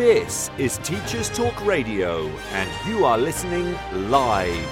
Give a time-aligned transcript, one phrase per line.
[0.00, 3.76] This is Teachers Talk Radio, and you are listening
[4.08, 4.66] live.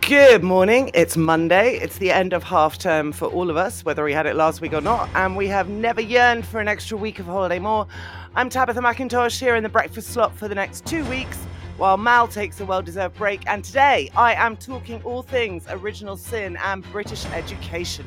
[0.00, 0.90] Good morning.
[0.94, 1.76] It's Monday.
[1.76, 4.60] It's the end of half term for all of us, whether we had it last
[4.60, 7.86] week or not, and we have never yearned for an extra week of holiday more.
[8.34, 11.38] I'm Tabitha McIntosh here in the breakfast slot for the next two weeks
[11.76, 13.46] while Mal takes a well deserved break.
[13.46, 18.06] And today I am talking all things original sin and British education.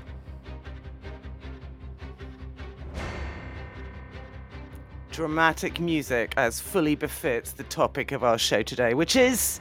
[5.11, 9.59] Dramatic music as fully befits the topic of our show today, which is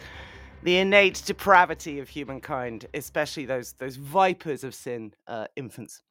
[0.63, 6.03] the innate depravity of humankind, especially those those vipers of sin, uh, infants.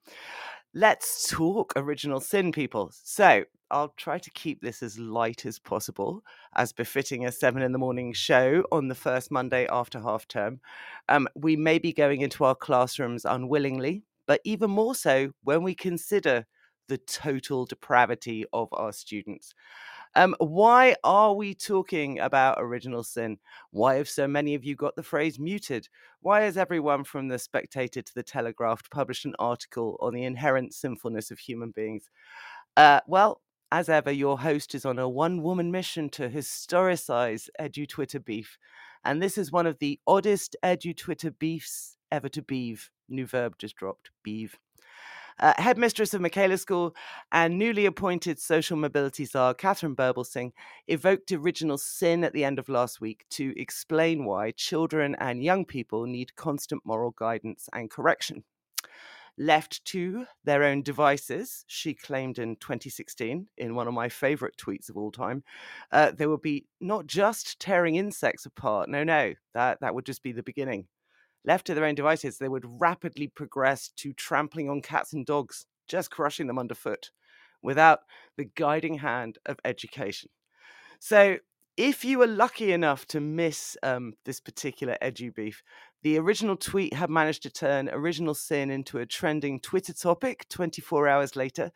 [0.74, 2.92] Let's talk original sin, people.
[2.92, 6.22] So I'll try to keep this as light as possible,
[6.58, 10.60] as befitting a seven in the morning show on the first Monday after half term.
[11.08, 15.76] Um, we may be going into our classrooms unwillingly, but even more so when we
[15.76, 16.46] consider
[16.90, 19.54] the total depravity of our students.
[20.16, 23.38] Um, why are we talking about original sin?
[23.70, 25.88] Why have so many of you got the phrase muted?
[26.22, 30.74] Why has everyone from the Spectator to the Telegraph published an article on the inherent
[30.74, 32.10] sinfulness of human beings?
[32.76, 37.88] Uh, well, as ever, your host is on a one woman mission to historicize edu
[37.88, 38.58] Twitter beef.
[39.06, 42.90] And this is one of the oddest edu Twitter beefs ever to beeve.
[43.08, 44.58] New verb just dropped, beeve
[45.40, 46.96] uh, headmistress of Michaela School
[47.32, 50.52] and newly appointed social mobility czar Katharine Birbalsingh
[50.88, 55.66] evoked original sin at the end of last week to explain why children and young
[55.66, 58.44] people need constant moral guidance and correction.
[59.38, 64.90] Left to their own devices, she claimed in 2016, in one of my favorite tweets
[64.90, 65.44] of all time,
[65.94, 68.90] uh, they would be not just tearing insects apart.
[68.90, 70.88] No, no, that, that would just be the beginning
[71.46, 75.66] Left to their own devices, they would rapidly progress to trampling on cats and dogs,
[75.88, 77.12] just crushing them underfoot,
[77.62, 78.02] without
[78.38, 80.30] the guiding hand of education.
[81.00, 81.38] So,
[81.78, 85.64] if you were lucky enough to miss um, this particular edu beef,
[86.02, 91.08] the original tweet had managed to turn original sin into a trending Twitter topic 24
[91.08, 91.72] hours later,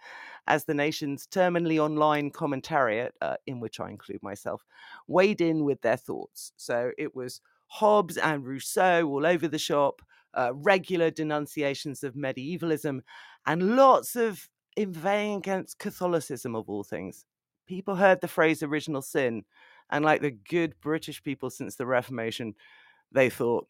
[0.46, 4.66] as the nation's terminally online commentariat, uh, in which I include myself,
[5.08, 6.52] weighed in with their thoughts.
[6.58, 7.40] So it was
[7.74, 10.04] Hobbes and Rousseau all over the shop,
[10.36, 13.02] uh, regular denunciations of medievalism,
[13.48, 14.48] and lots of
[14.78, 17.26] inveighing against Catholicism of all things.
[17.66, 19.44] People heard the phrase original sin,
[19.90, 22.54] and like the good British people since the Reformation,
[23.12, 23.66] they thought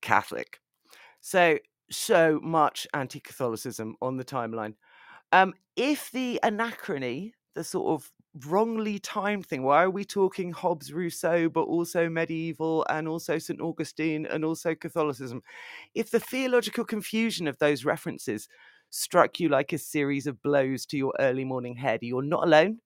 [0.00, 0.58] Catholic.
[1.20, 1.58] So,
[1.90, 4.76] so much anti Catholicism on the timeline.
[5.32, 8.10] Um, if the anachrony, the sort of
[8.44, 9.62] wrongly timed thing.
[9.62, 13.60] Why are we talking Hobbes, Rousseau, but also medieval and also St.
[13.60, 15.42] Augustine and also Catholicism?
[15.94, 18.48] If the theological confusion of those references
[18.90, 22.78] struck you like a series of blows to your early morning head, you're not alone.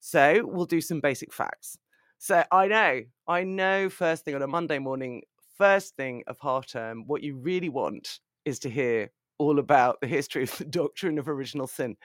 [0.00, 1.78] So we'll do some basic facts.
[2.18, 5.22] So I know, I know first thing on a Monday morning,
[5.58, 10.06] first thing of half term, what you really want is to hear all about the
[10.06, 11.96] history of the doctrine of original sin.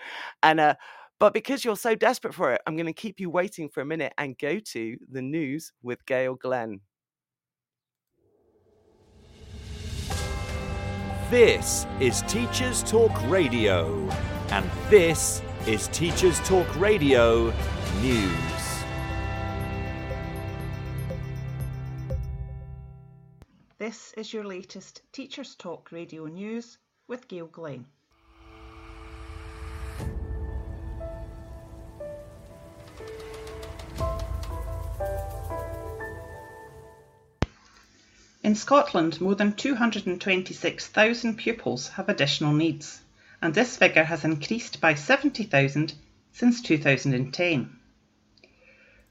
[0.43, 0.75] And uh,
[1.21, 3.85] but because you're so desperate for it, I'm going to keep you waiting for a
[3.85, 6.81] minute and go to the news with Gail Glenn.
[11.29, 14.09] This is Teachers Talk Radio,
[14.49, 17.53] and this is Teachers Talk Radio
[18.01, 18.83] News.
[23.77, 27.85] This is your latest Teachers Talk Radio News with Gail Glenn.
[38.43, 43.01] In Scotland, more than 226,000 pupils have additional needs,
[43.39, 45.93] and this figure has increased by 70,000
[46.31, 47.79] since 2010.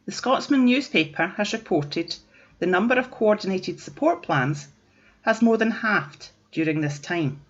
[0.05, 2.17] The Scotsman newspaper has reported
[2.59, 4.67] the number of coordinated support plans
[5.23, 7.41] has more than halved during this time.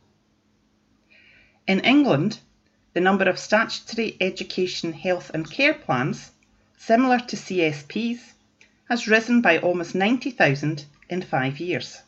[1.67, 2.41] In England,
[2.93, 6.33] the number of statutory education, health and care plans,
[6.77, 8.35] similar to CSPs,
[8.91, 12.03] has risen by almost 90,000 in five years.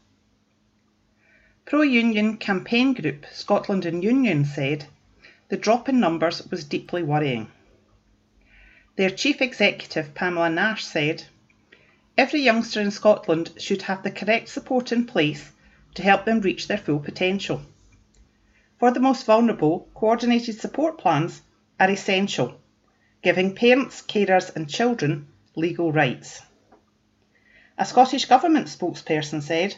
[1.65, 4.87] Pro union campaign group Scotland in Union said
[5.49, 7.49] the drop in numbers was deeply worrying.
[8.97, 11.25] Their chief executive, Pamela Nash, said,
[12.17, 15.51] Every youngster in Scotland should have the correct support in place
[15.95, 17.63] to help them reach their full potential.
[18.79, 21.43] For the most vulnerable, coordinated support plans
[21.81, 22.61] are essential,
[23.23, 25.27] giving parents, carers, and children
[25.57, 26.43] legal rights.
[27.79, 29.77] A Scottish Government spokesperson said,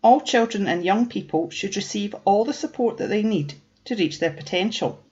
[0.00, 3.54] All children and young people should receive all the support that they need
[3.86, 5.02] to reach their potential.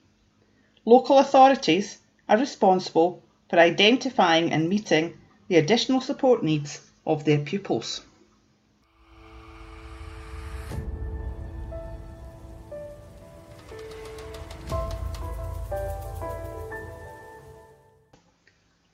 [0.85, 5.17] Local authorities are responsible for identifying and meeting
[5.49, 8.01] the additional support needs of their pupils.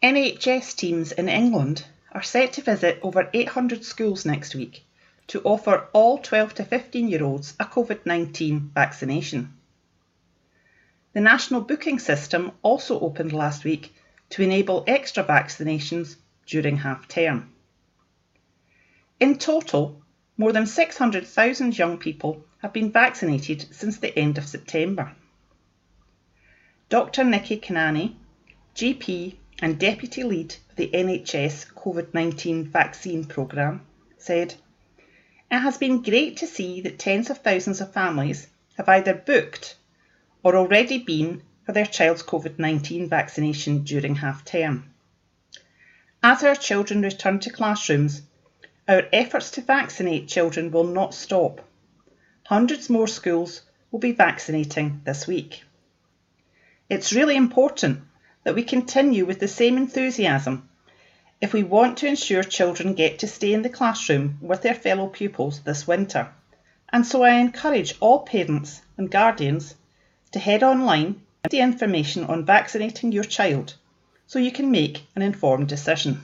[0.02, 4.84] NHS teams in England are set to visit over 800 schools next week
[5.28, 9.54] to offer all 12 to 15 year olds a COVID 19 vaccination.
[11.14, 13.94] The national booking system also opened last week
[14.32, 16.16] to enable extra vaccinations
[16.46, 17.54] during half term.
[19.20, 20.02] In total,
[20.38, 25.12] more than 600,000 young people have been vaccinated since the end of September.
[26.90, 27.24] Dr.
[27.24, 28.16] Nikki Kanani,
[28.76, 33.86] GP and Deputy Lead of the NHS COVID 19 vaccine programme,
[34.18, 34.56] said,
[35.52, 38.48] It has been great to see that tens of thousands of families
[38.78, 39.76] have either booked
[40.42, 44.92] or already been for their child's COVID 19 vaccination during half term.
[46.24, 48.24] As our children return to classrooms,
[48.88, 51.62] our efforts to vaccinate children will not stop.
[52.46, 53.62] Hundreds more schools
[53.92, 55.64] will be vaccinating this week.
[56.90, 58.02] It's really important
[58.44, 60.68] that we continue with the same enthusiasm
[61.42, 65.08] if we want to ensure children get to stay in the classroom with their fellow
[65.08, 66.30] pupils this winter.
[66.94, 69.76] And so I encourage all parents and guardians
[70.32, 73.76] to head online and the information on vaccinating your child
[74.28, 76.22] so you can make an informed decision.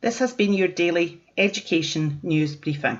[0.00, 2.98] This has been your daily education news briefing.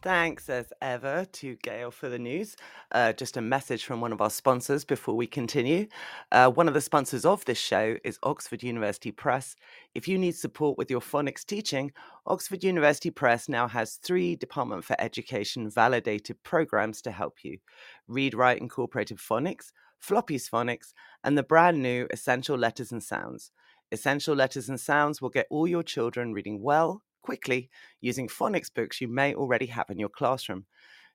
[0.00, 2.56] Thanks, as ever, to Gail for the news.
[2.92, 5.88] Uh, just a message from one of our sponsors before we continue.
[6.30, 9.56] Uh, one of the sponsors of this show is Oxford University Press.
[9.96, 11.90] If you need support with your phonics teaching,
[12.28, 17.58] Oxford University Press now has three Department for Education validated programs to help you
[18.06, 20.92] Read Write Incorporated Phonics, Floppy's Phonics,
[21.24, 23.50] and the brand new Essential Letters and Sounds.
[23.90, 27.68] Essential Letters and Sounds will get all your children reading well quickly
[28.00, 30.64] using phonics books you may already have in your classroom.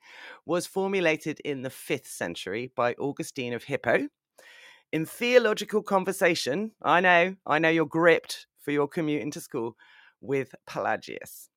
[0.45, 4.09] was formulated in the fifth century by Augustine of Hippo.
[4.91, 9.77] In theological conversation, I know, I know you're gripped for your commute into school
[10.21, 11.49] with Pelagius.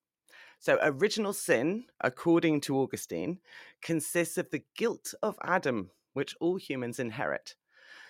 [0.58, 3.38] So, original sin, according to Augustine,
[3.82, 7.54] consists of the guilt of Adam, which all humans inherit.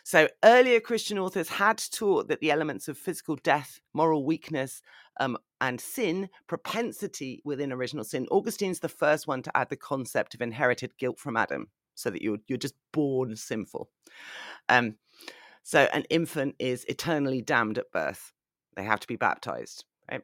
[0.04, 4.82] So, earlier Christian authors had taught that the elements of physical death, moral weakness,
[5.18, 8.28] um, and sin, propensity within original sin.
[8.30, 12.22] Augustine's the first one to add the concept of inherited guilt from Adam, so that
[12.22, 13.88] you're, you're just born sinful.
[14.68, 14.96] Um,
[15.62, 18.32] so, an infant is eternally damned at birth,
[18.76, 19.86] they have to be baptized.
[20.10, 20.22] Right?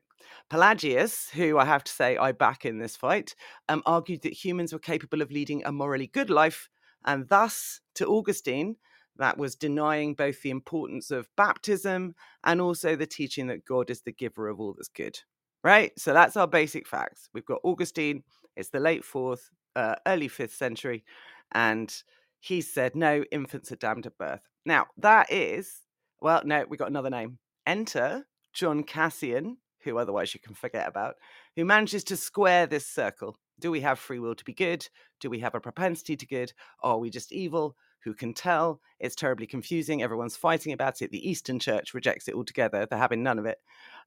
[0.48, 3.34] Pelagius, who I have to say I back in this fight,
[3.68, 6.68] um, argued that humans were capable of leading a morally good life,
[7.04, 8.76] and thus, to Augustine,
[9.16, 14.02] that was denying both the importance of baptism and also the teaching that God is
[14.02, 15.18] the giver of all that's good.
[15.62, 15.92] Right?
[15.98, 17.28] So that's our basic facts.
[17.34, 18.22] We've got Augustine,
[18.56, 21.04] it's the late fourth, uh, early fifth century,
[21.52, 21.94] and
[22.38, 24.48] he said, no, infants are damned at birth.
[24.64, 25.80] Now, that is,
[26.20, 27.38] well, no, we got another name.
[27.66, 31.16] Enter John Cassian, who otherwise you can forget about,
[31.56, 33.36] who manages to square this circle.
[33.58, 34.88] Do we have free will to be good?
[35.20, 36.52] Do we have a propensity to good?
[36.82, 37.76] Or Are we just evil?
[38.04, 38.80] Who can tell?
[38.98, 40.02] It's terribly confusing.
[40.02, 41.10] Everyone's fighting about it.
[41.10, 42.86] The Eastern Church rejects it altogether.
[42.86, 43.58] They're having none of it.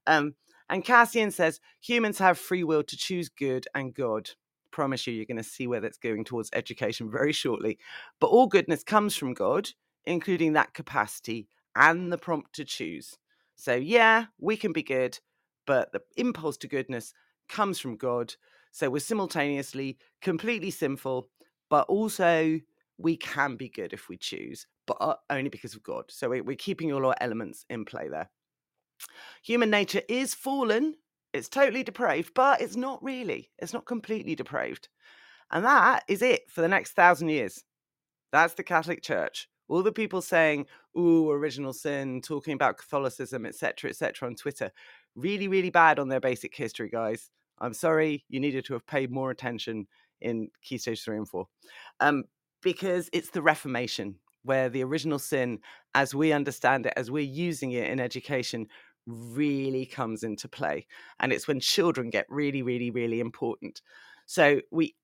[0.06, 0.34] Um,
[0.68, 4.30] and Cassian says humans have free will to choose good and God.
[4.72, 7.78] promise you, you're going to see where that's going towards education very shortly.
[8.20, 9.70] But all goodness comes from God,
[10.04, 13.18] including that capacity and the prompt to choose.
[13.56, 15.20] So, yeah, we can be good,
[15.66, 17.12] but the impulse to goodness
[17.48, 18.34] comes from God.
[18.72, 21.28] So, we're simultaneously completely sinful,
[21.70, 22.60] but also
[22.98, 26.04] we can be good if we choose, but only because of God.
[26.08, 28.30] So, we're keeping all our elements in play there.
[29.42, 30.94] Human nature is fallen,
[31.32, 33.50] it's totally depraved, but it's not really.
[33.58, 34.88] It's not completely depraved.
[35.50, 37.64] And that is it for the next thousand years.
[38.32, 39.48] That's the Catholic Church.
[39.68, 40.66] All the people saying,
[40.96, 44.70] ooh, original sin, talking about Catholicism, etc., etc., on Twitter,
[45.14, 47.30] really, really bad on their basic history, guys.
[47.60, 49.86] I'm sorry, you needed to have paid more attention
[50.20, 51.46] in Key Stage 3 and 4.
[52.00, 52.24] Um,
[52.62, 55.58] because it's the Reformation where the original sin,
[55.94, 58.66] as we understand it, as we're using it in education,
[59.06, 60.86] really comes into play.
[61.20, 63.80] And it's when children get really, really, really important.
[64.26, 64.94] So we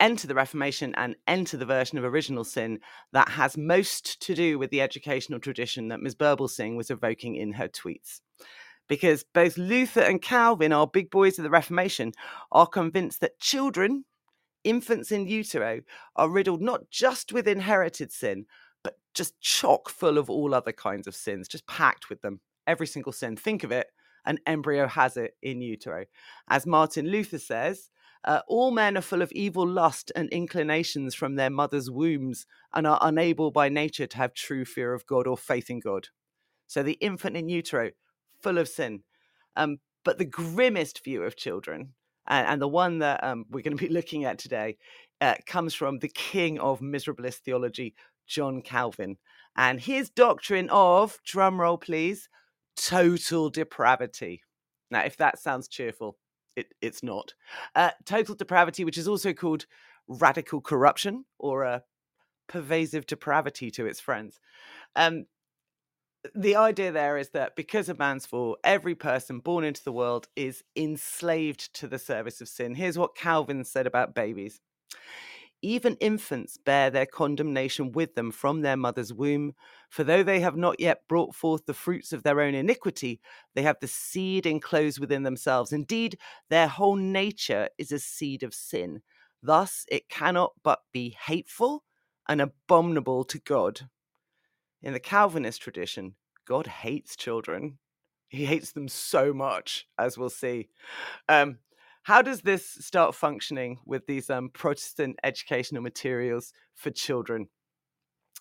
[0.00, 2.80] enter the Reformation and enter the version of original sin
[3.12, 6.14] that has most to do with the educational tradition that Ms.
[6.14, 8.20] Birbalsingh was evoking in her tweets.
[8.88, 12.12] Because both Luther and Calvin, our big boys of the Reformation,
[12.52, 14.04] are convinced that children,
[14.62, 15.80] infants in utero,
[16.16, 18.44] are riddled not just with inherited sin,
[18.82, 22.86] but just chock full of all other kinds of sins, just packed with them every
[22.86, 23.36] single sin.
[23.36, 23.86] Think of it,
[24.26, 26.04] an embryo has it in utero.
[26.48, 27.88] As Martin Luther says,
[28.24, 32.86] uh, all men are full of evil lust and inclinations from their mother's wombs and
[32.86, 36.08] are unable by nature to have true fear of God or faith in God.
[36.66, 37.90] So the infant in utero,
[38.40, 39.02] full of sin.
[39.56, 41.94] Um, but the grimmest view of children,
[42.26, 44.78] and, and the one that um, we're going to be looking at today,
[45.20, 47.94] uh, comes from the king of miserablest theology,
[48.26, 49.18] John Calvin.
[49.56, 52.28] And his doctrine of, drumroll please,
[52.76, 54.42] total depravity.
[54.90, 56.16] Now, if that sounds cheerful,
[56.56, 57.34] it, it's not.
[57.74, 59.66] Uh, total depravity, which is also called
[60.08, 61.82] radical corruption or a
[62.46, 64.38] pervasive depravity to its friends.
[64.96, 65.26] Um,
[66.34, 70.28] the idea there is that because of man's fall, every person born into the world
[70.36, 72.74] is enslaved to the service of sin.
[72.74, 74.60] Here's what Calvin said about babies
[75.64, 79.54] even infants bear their condemnation with them from their mother's womb.
[79.88, 83.20] For though they have not yet brought forth the fruits of their own iniquity,
[83.54, 85.72] they have the seed enclosed within themselves.
[85.72, 86.18] Indeed,
[86.50, 89.02] their whole nature is a seed of sin.
[89.42, 91.84] Thus, it cannot but be hateful
[92.28, 93.88] and abominable to God.
[94.82, 96.14] In the Calvinist tradition,
[96.46, 97.78] God hates children.
[98.28, 100.68] He hates them so much, as we'll see.
[101.28, 101.58] Um,
[102.04, 107.48] how does this start functioning with these um, Protestant educational materials for children?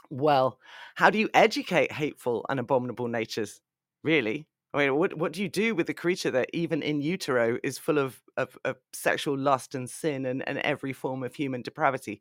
[0.09, 0.59] Well,
[0.95, 3.61] how do you educate hateful and abominable natures?
[4.03, 4.47] Really?
[4.73, 7.77] I mean, what what do you do with a creature that even in utero is
[7.77, 12.19] full of, of, of sexual lust and sin and, and every form of human depravity?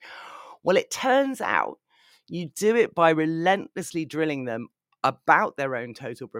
[0.62, 1.78] Well, it turns out
[2.28, 4.68] you do it by relentlessly drilling them
[5.02, 6.30] about their own total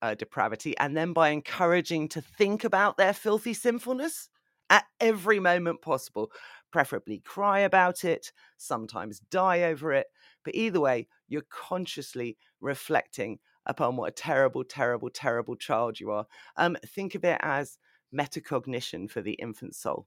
[0.00, 4.30] uh, depravity and then by encouraging to think about their filthy sinfulness
[4.70, 6.30] at every moment possible.
[6.72, 10.06] Preferably cry about it, sometimes die over it.
[10.44, 16.26] But either way, you're consciously reflecting upon what a terrible, terrible, terrible child you are.
[16.56, 17.78] Um, think of it as
[18.14, 20.06] metacognition for the infant soul.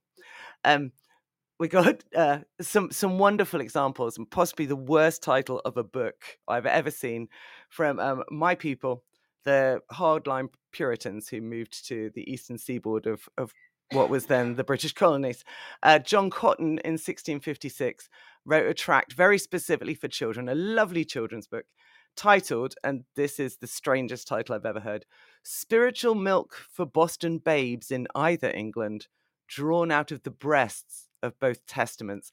[0.63, 0.91] Um,
[1.59, 6.15] we got uh, some some wonderful examples, and possibly the worst title of a book
[6.47, 7.27] I've ever seen
[7.69, 9.03] from um, my people,
[9.43, 13.53] the hardline Puritans who moved to the eastern seaboard of, of
[13.91, 15.43] what was then the British colonies.
[15.83, 18.09] Uh, John Cotton in 1656
[18.45, 21.65] wrote a tract very specifically for children, a lovely children's book
[22.15, 25.05] titled, and this is the strangest title I've ever heard
[25.43, 29.07] Spiritual Milk for Boston Babes in Either England,
[29.47, 32.31] drawn out of the breasts of both testaments.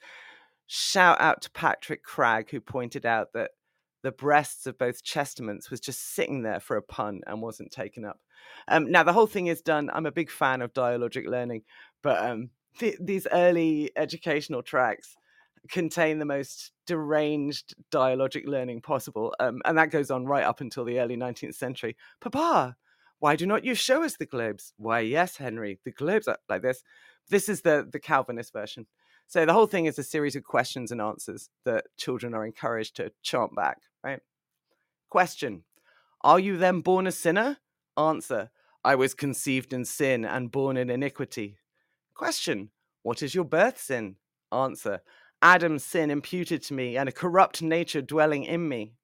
[0.66, 3.52] Shout out to Patrick Cragg, who pointed out that
[4.06, 8.04] the breasts of both testaments was just sitting there for a pun and wasn't taken
[8.04, 8.20] up.
[8.68, 9.90] Um, now the whole thing is done.
[9.92, 11.62] I'm a big fan of dialogic learning,
[12.04, 15.16] but um, th- these early educational tracks
[15.68, 20.84] contain the most deranged dialogic learning possible, um, and that goes on right up until
[20.84, 21.96] the early 19th century.
[22.20, 22.76] Papa,
[23.18, 24.72] why do not you show us the globes?
[24.76, 26.84] Why, yes, Henry, the globes are like this.
[27.28, 28.86] This is the the Calvinist version.
[29.26, 32.94] So the whole thing is a series of questions and answers that children are encouraged
[32.96, 34.20] to chant back, right?
[35.10, 35.64] Question
[36.22, 37.58] Are you then born a sinner?
[37.96, 38.50] Answer
[38.84, 41.58] I was conceived in sin and born in iniquity.
[42.14, 42.70] Question
[43.02, 44.16] What is your birth sin?
[44.52, 45.00] Answer
[45.42, 48.94] Adam's sin imputed to me and a corrupt nature dwelling in me.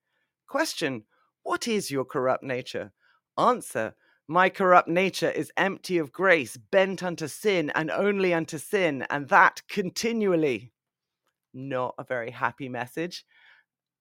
[0.46, 1.04] Question
[1.42, 2.92] What is your corrupt nature?
[3.36, 3.94] Answer
[4.28, 9.28] My corrupt nature is empty of grace, bent unto sin, and only unto sin, and
[9.28, 10.72] that continually.
[11.52, 13.24] Not a very happy message.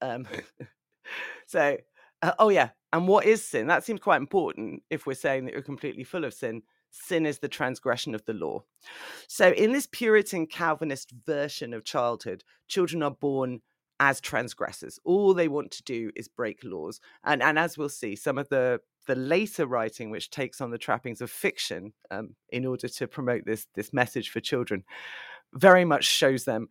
[0.02, 0.28] Um,
[1.48, 1.78] so,
[2.22, 3.68] uh, oh yeah, and what is sin?
[3.68, 6.64] That seems quite important if we're saying that you're completely full of sin.
[6.90, 8.64] Sin is the transgression of the law.
[9.28, 13.62] So, in this Puritan Calvinist version of childhood, children are born
[14.02, 15.00] as transgressors.
[15.06, 17.00] All they want to do is break laws.
[17.24, 20.80] And, and as we'll see, some of the, the later writing, which takes on the
[20.80, 24.84] trappings of fiction um, in order to promote this, this message for children,
[25.54, 26.68] very much shows them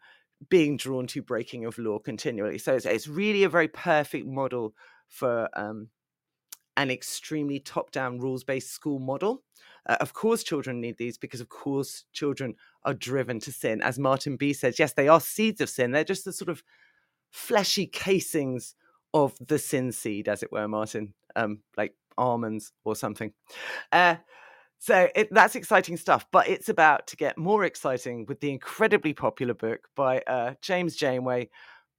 [0.49, 2.59] being drawn to breaking of law continually.
[2.59, 4.75] So it's, it's really a very perfect model
[5.09, 5.89] for um,
[6.77, 9.43] an extremely top down rules based school model.
[9.87, 12.55] Uh, of course, children need these because, of course, children
[12.85, 13.83] are driven to sin.
[13.83, 15.91] As Martin B says, yes, they are seeds of sin.
[15.91, 16.63] They're just the sort of
[17.31, 18.75] fleshy casings
[19.13, 23.33] of the sin seed, as it were, Martin, um, like almonds or something.
[23.91, 24.17] Uh,
[24.81, 29.13] so it, that's exciting stuff, but it's about to get more exciting with the incredibly
[29.13, 31.51] popular book by uh, James Janeway,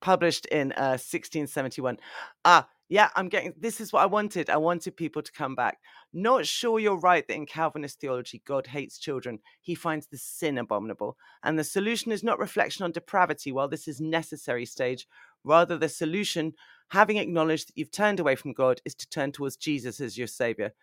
[0.02, 1.98] published in uh, 1671.
[2.44, 4.50] Ah, yeah, I'm getting this is what I wanted.
[4.50, 5.78] I wanted people to come back.
[6.12, 9.40] Not sure you're right that in Calvinist theology, God hates children.
[9.62, 11.18] He finds the sin abominable.
[11.44, 15.08] And the solution is not reflection on depravity, while this is necessary stage.
[15.44, 16.54] Rather, the solution,
[16.90, 20.28] having acknowledged that you've turned away from God, is to turn towards Jesus as your
[20.28, 20.74] savior.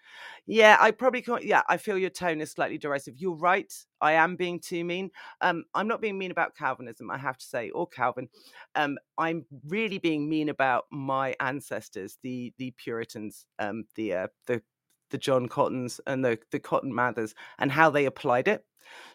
[0.47, 1.45] Yeah, I probably can't.
[1.45, 3.15] Yeah, I feel your tone is slightly derisive.
[3.19, 3.73] You're right.
[4.00, 5.11] I am being too mean.
[5.41, 8.29] Um, I'm not being mean about Calvinism, I have to say, or Calvin.
[8.75, 14.62] Um, I'm really being mean about my ancestors, the the Puritans, um, the uh, the
[15.11, 18.65] the John Cottons and the the Cotton Mathers, and how they applied it.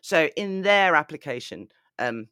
[0.01, 1.69] So in their application,
[1.99, 2.27] um,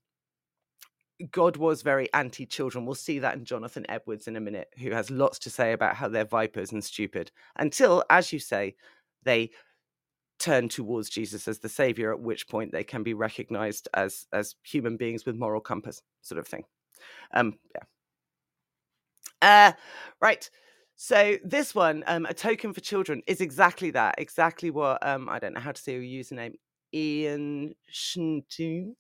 [1.30, 2.86] God was very anti children.
[2.86, 5.96] We'll see that in Jonathan Edwards in a minute, who has lots to say about
[5.96, 7.32] how they're vipers and stupid.
[7.58, 8.76] Until, as you say,
[9.24, 9.52] they
[10.40, 14.56] turn towards Jesus as the savior, at which point they can be recognized as as
[14.64, 16.64] human beings with moral compass, sort of thing.
[17.34, 17.84] Um, yeah.
[19.42, 19.72] Uh,
[20.22, 20.50] right.
[20.96, 24.16] So this one, um, a token for children, is exactly that.
[24.18, 26.54] Exactly what um, I don't know how to say your username,
[26.94, 28.94] Ian Shntoon,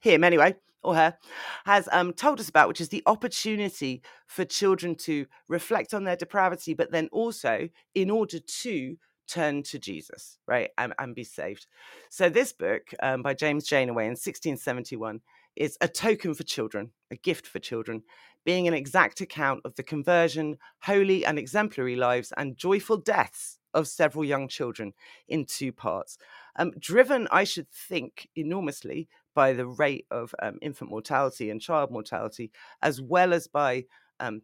[0.00, 1.16] him anyway or her
[1.64, 6.16] has um, told us about, which is the opportunity for children to reflect on their
[6.16, 8.96] depravity, but then also in order to
[9.28, 11.66] turn to Jesus, right, and, and be saved.
[12.10, 15.20] So, this book um, by James Janeway in 1671
[15.56, 18.02] is a token for children, a gift for children,
[18.44, 23.86] being an exact account of the conversion, holy and exemplary lives, and joyful deaths of
[23.86, 24.92] several young children
[25.28, 26.18] in two parts.
[26.56, 31.90] Um, driven, I should think, enormously by the rate of um, infant mortality and child
[31.90, 32.50] mortality,
[32.82, 33.84] as well as by
[34.18, 34.42] um,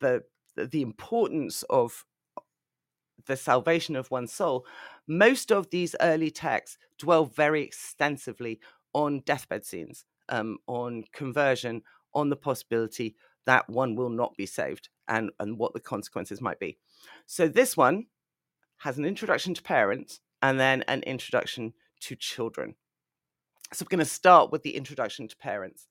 [0.00, 0.22] the
[0.56, 2.04] the importance of
[3.26, 4.66] the salvation of one's soul.
[5.06, 8.60] Most of these early texts dwell very extensively
[8.92, 11.82] on deathbed scenes, um, on conversion,
[12.14, 16.58] on the possibility that one will not be saved, and and what the consequences might
[16.58, 16.78] be.
[17.26, 18.06] So this one
[18.78, 22.76] has an introduction to parents and then an introduction to children.
[23.74, 25.88] So we're going to start with the introduction to parents.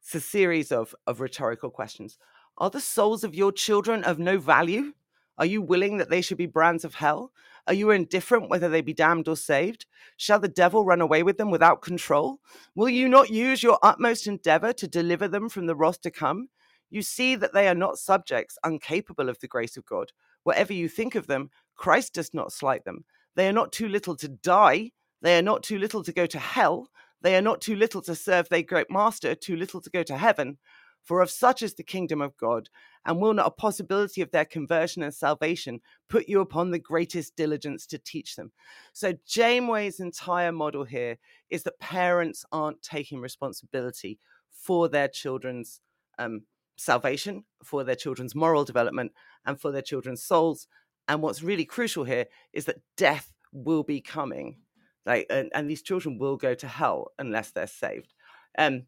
[0.00, 2.16] It's a series of, of rhetorical questions.
[2.58, 4.92] Are the souls of your children of no value?
[5.36, 7.32] Are you willing that they should be brands of hell?
[7.66, 9.84] Are you indifferent whether they be damned or saved?
[10.16, 12.38] Shall the devil run away with them without control?
[12.76, 16.50] Will you not use your utmost endeavor to deliver them from the wrath to come?
[16.88, 20.12] You see that they are not subjects incapable of the grace of God.
[20.44, 23.04] Whatever you think of them, Christ does not slight them.
[23.34, 24.92] They are not too little to die,
[25.26, 26.88] they are not too little to go to hell.
[27.20, 30.16] They are not too little to serve their great master, too little to go to
[30.16, 30.58] heaven.
[31.02, 32.68] For of such is the kingdom of God,
[33.04, 37.34] and will not a possibility of their conversion and salvation put you upon the greatest
[37.34, 38.52] diligence to teach them?
[38.92, 41.18] So, Janeway's entire model here
[41.50, 44.20] is that parents aren't taking responsibility
[44.52, 45.80] for their children's
[46.20, 46.42] um,
[46.76, 49.10] salvation, for their children's moral development,
[49.44, 50.68] and for their children's souls.
[51.08, 54.58] And what's really crucial here is that death will be coming
[55.06, 58.12] like and, and these children will go to hell unless they're saved
[58.58, 58.82] um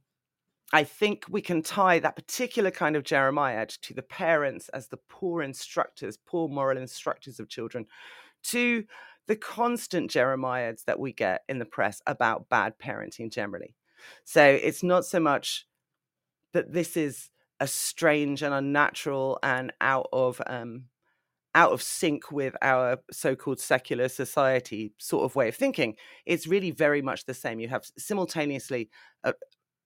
[0.72, 4.98] I think we can tie that particular kind of Jeremiad to the parents as the
[5.08, 7.86] poor instructors, poor moral instructors of children,
[8.44, 8.84] to
[9.26, 13.76] the constant Jeremiads that we get in the press about bad parenting generally.
[14.24, 15.66] So it's not so much
[16.52, 20.84] that this is a strange and unnatural and out of um,
[21.58, 25.94] out of sync with our so-called secular society sort of way of thinking
[26.24, 28.88] it's really very much the same you have simultaneously
[29.24, 29.34] a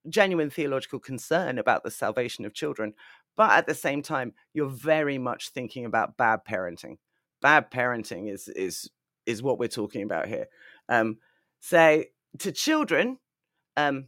[0.08, 2.92] genuine theological concern about the salvation of children
[3.36, 6.96] but at the same time you're very much thinking about bad parenting
[7.40, 8.90] bad parenting is is
[9.26, 10.46] is what we're talking about here.
[10.88, 11.18] Um,
[11.60, 12.06] say
[12.38, 13.18] to children,
[13.76, 14.06] um,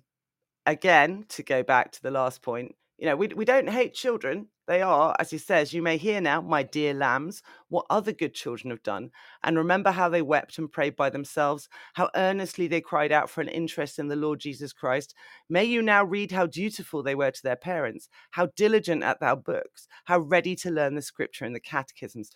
[0.67, 4.49] again to go back to the last point, you know, we we don't hate children.
[4.67, 8.33] They are, as he says, you may hear now, my dear lambs, what other good
[8.33, 9.11] children have done,
[9.43, 13.43] and remember how they wept and prayed by themselves, how earnestly they cried out for
[13.43, 15.15] an interest in the Lord Jesus Christ.
[15.51, 19.37] May you now read how dutiful they were to their parents, how diligent at their
[19.37, 22.31] books, how ready to learn the scripture and the catechisms.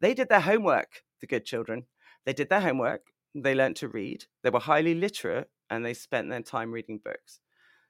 [0.00, 1.84] They did their homework, the good children.
[2.24, 3.02] They did their homework,
[3.34, 7.40] they learnt to read, they were highly literate, and they spent their time reading books.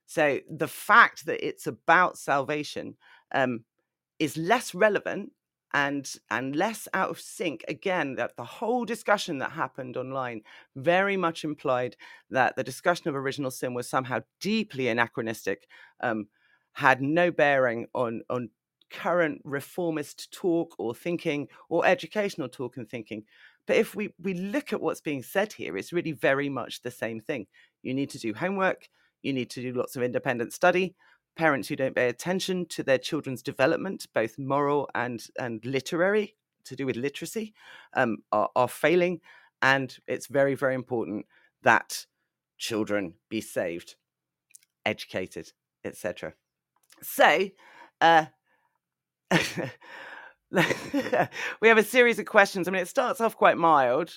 [0.06, 2.96] So the fact that it's about salvation
[3.34, 3.64] um,
[4.18, 5.32] is less relevant
[5.74, 10.40] and and less out of sync again that the whole discussion that happened online
[10.76, 11.96] very much implied
[12.30, 15.66] that the discussion of original sin was somehow deeply anachronistic
[16.00, 16.28] um,
[16.72, 18.48] had no bearing on on
[18.90, 23.24] current reformist talk or thinking or educational talk and thinking
[23.66, 26.90] but if we we look at what's being said here it's really very much the
[26.90, 27.46] same thing
[27.82, 28.88] you need to do homework
[29.26, 30.94] you need to do lots of independent study.
[31.36, 36.76] Parents who don't pay attention to their children's development, both moral and, and literary, to
[36.76, 37.54] do with literacy,
[37.94, 39.20] um, are, are failing.
[39.62, 41.26] And it's very, very important
[41.62, 42.06] that
[42.58, 43.96] children be saved,
[44.84, 45.52] educated,
[45.84, 46.34] etc.
[47.02, 47.48] So,
[48.00, 48.26] uh,
[49.30, 49.38] we
[51.68, 52.68] have a series of questions.
[52.68, 54.12] I mean, it starts off quite mild.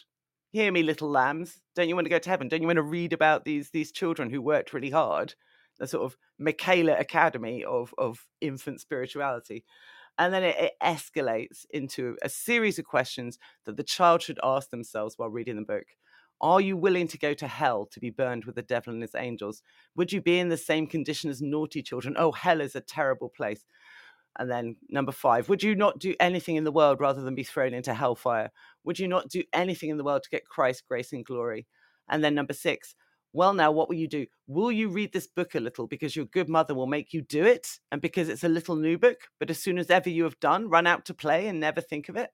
[0.51, 1.59] Hear me, little lambs.
[1.75, 2.47] Don't you want to go to heaven?
[2.47, 5.35] Don't you want to read about these these children who worked really hard?
[5.79, 9.63] The sort of Michaela Academy of of infant spirituality.
[10.17, 14.69] And then it, it escalates into a series of questions that the child should ask
[14.69, 15.85] themselves while reading the book.
[16.41, 19.15] Are you willing to go to hell to be burned with the devil and his
[19.15, 19.61] angels?
[19.95, 22.15] Would you be in the same condition as naughty children?
[22.17, 23.65] Oh, hell is a terrible place.
[24.37, 27.43] And then number five, would you not do anything in the world rather than be
[27.43, 28.51] thrown into hellfire?
[28.85, 31.67] Would you not do anything in the world to get Christ's grace and glory?
[32.07, 32.95] And then number six,
[33.33, 34.25] well, now what will you do?
[34.47, 37.45] Will you read this book a little because your good mother will make you do
[37.45, 39.17] it and because it's a little new book?
[39.39, 42.09] But as soon as ever you have done, run out to play and never think
[42.09, 42.31] of it.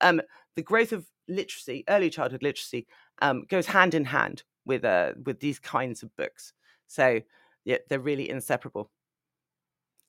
[0.00, 0.20] Um,
[0.54, 2.86] the growth of literacy, early childhood literacy,
[3.22, 6.52] um, goes hand in hand with uh, with these kinds of books.
[6.86, 7.20] So
[7.64, 8.90] yeah, they're really inseparable.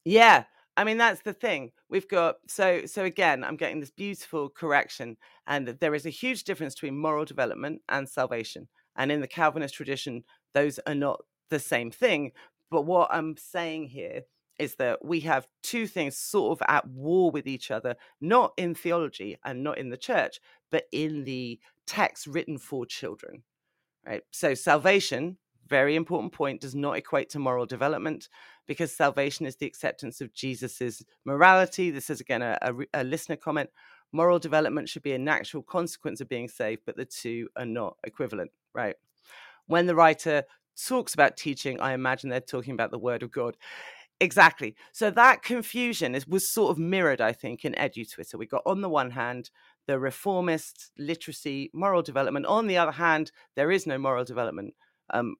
[0.03, 0.43] Yeah,
[0.75, 1.71] I mean, that's the thing.
[1.89, 6.43] We've got so so again, I'm getting this beautiful correction, and there is a huge
[6.43, 8.67] difference between moral development and salvation.
[8.97, 12.31] And in the Calvinist tradition, those are not the same thing.
[12.69, 14.23] But what I'm saying here
[14.59, 18.73] is that we have two things sort of at war with each other, not in
[18.73, 20.39] theology and not in the church,
[20.71, 23.43] but in the text written for children.
[24.05, 24.23] Right.
[24.31, 28.29] So salvation, very important point, does not equate to moral development
[28.67, 31.91] because salvation is the acceptance of Jesus's morality.
[31.91, 33.69] This is again a, a, a, listener comment.
[34.13, 37.97] Moral development should be a natural consequence of being saved, but the two are not
[38.05, 38.95] equivalent, right?
[39.65, 40.43] When the writer
[40.81, 43.57] talks about teaching, I imagine they're talking about the word of God.
[44.19, 44.75] Exactly.
[44.93, 48.37] So that confusion is was sort of mirrored, I think, in Edu Twitter.
[48.37, 49.49] We got on the one hand
[49.85, 52.45] the reformist literacy, moral development.
[52.45, 54.73] On the other hand, there is no moral development.
[55.11, 55.35] Um,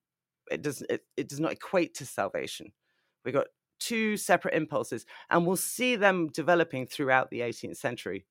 [0.51, 2.71] it does it, it does not equate to salvation.
[3.25, 3.47] We got
[3.79, 8.25] two separate impulses, and we'll see them developing throughout the 18th century.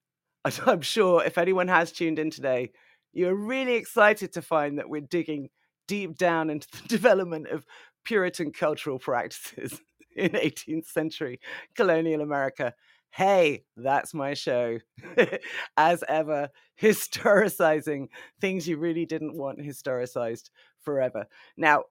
[0.66, 2.70] I'm sure if anyone has tuned in today,
[3.16, 5.48] you're really excited to find that we're digging
[5.88, 7.64] deep down into the development of
[8.05, 9.81] Puritan cultural practices
[10.16, 11.40] in 18th century
[11.74, 12.74] colonial America.
[13.11, 14.79] Hey, that's my show.
[15.79, 16.50] As ever,
[16.81, 18.09] historicizing
[18.40, 20.50] things you really didn't want historicized
[20.83, 21.26] forever.
[21.57, 21.85] Now,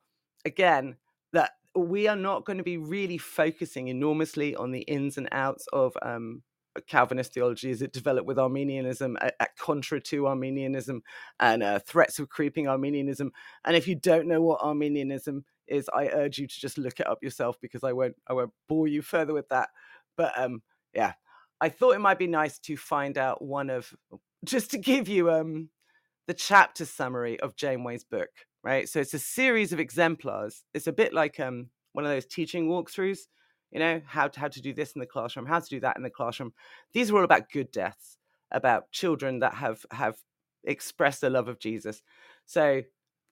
[0.46, 0.98] again,
[1.34, 5.66] that we are not going to be really focusing enormously on the ins and outs
[5.74, 6.44] of um,
[6.82, 11.02] Calvinist theology as it developed with Arminianism, at, contra to Arminianism,
[11.40, 13.32] and uh, threats of creeping Arminianism.
[13.64, 17.08] And if you don't know what Arminianism is, I urge you to just look it
[17.08, 19.70] up yourself because I won't I won't bore you further with that.
[20.18, 20.62] But um,
[20.94, 21.14] yeah,
[21.60, 23.94] I thought it might be nice to find out one of
[24.44, 25.70] just to give you um
[26.28, 28.30] the chapter summary of Janeway's book
[28.66, 28.90] right?
[28.90, 30.64] So it's a series of exemplars.
[30.74, 33.20] It's a bit like um, one of those teaching walkthroughs,
[33.72, 35.98] you know, how to, how to do this in the classroom, how to do that
[35.98, 36.54] in the classroom.
[36.94, 38.18] These are all about good deaths,
[38.52, 40.18] about children that have have
[40.64, 42.02] expressed the love of Jesus.
[42.46, 42.82] So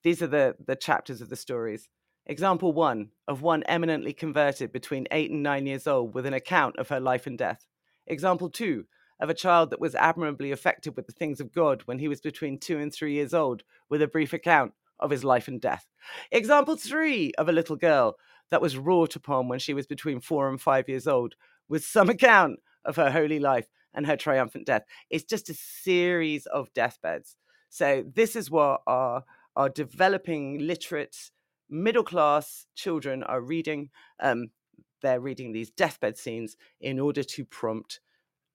[0.02, 1.88] these are the the chapters of the stories.
[2.26, 6.76] Example one of one eminently converted between eight and nine years old with an account
[6.78, 7.66] of her life and death.
[8.06, 8.86] Example two
[9.20, 12.20] of a child that was admirably affected with the things of God when he was
[12.20, 15.86] between two and three years old, with a brief account of his life and death.
[16.32, 18.16] Example three of a little girl
[18.50, 21.34] that was wrought upon when she was between four and five years old,
[21.68, 23.68] with some account of her holy life.
[23.94, 24.82] and her triumphant death.
[25.08, 27.36] It's just a series of deathbeds.
[27.70, 29.24] So this is what our
[29.56, 31.16] our developing literate
[31.70, 33.90] middle class children are reading.
[34.20, 34.48] Um,
[35.00, 38.00] they're reading these deathbed scenes in order to prompt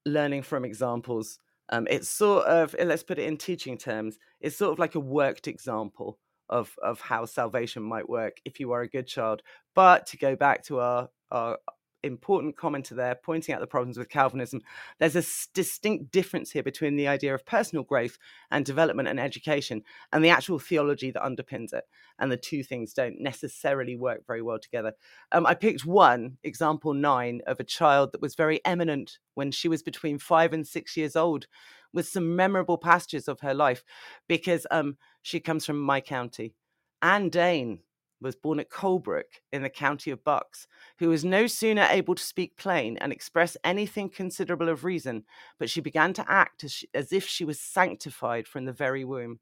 [0.05, 1.39] learning from examples.
[1.69, 4.17] Um, it's sort of let's put it in teaching terms.
[4.41, 8.71] It's sort of like a worked example of of how salvation might work if you
[8.71, 9.41] are a good child.
[9.75, 11.57] But to go back to our our
[12.03, 14.61] important commenter there pointing out the problems with Calvinism.
[14.99, 18.17] There's a distinct difference here between the idea of personal growth
[18.51, 21.83] and development and education and the actual theology that underpins it.
[22.17, 24.93] And the two things don't necessarily work very well together.
[25.31, 29.67] Um, I picked one, example nine, of a child that was very eminent when she
[29.67, 31.47] was between five and six years old,
[31.93, 33.83] with some memorable passages of her life
[34.27, 36.53] because um, she comes from my county.
[37.01, 37.79] Anne Dane
[38.21, 42.23] was born at Colebrook in the county of Bucks, who was no sooner able to
[42.23, 45.23] speak plain and express anything considerable of reason,
[45.57, 49.05] but she began to act as, she, as if she was sanctified from the very
[49.05, 49.39] womb.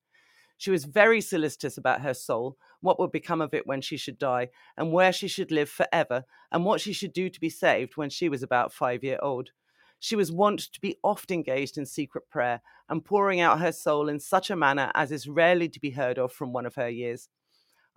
[0.58, 4.18] She was very solicitous about her soul, what would become of it when she should
[4.18, 7.96] die, and where she should live forever, and what she should do to be saved
[7.96, 9.52] when she was about five year old.
[10.00, 14.10] She was wont to be oft engaged in secret prayer and pouring out her soul
[14.10, 16.90] in such a manner as is rarely to be heard of from one of her
[16.90, 17.30] years.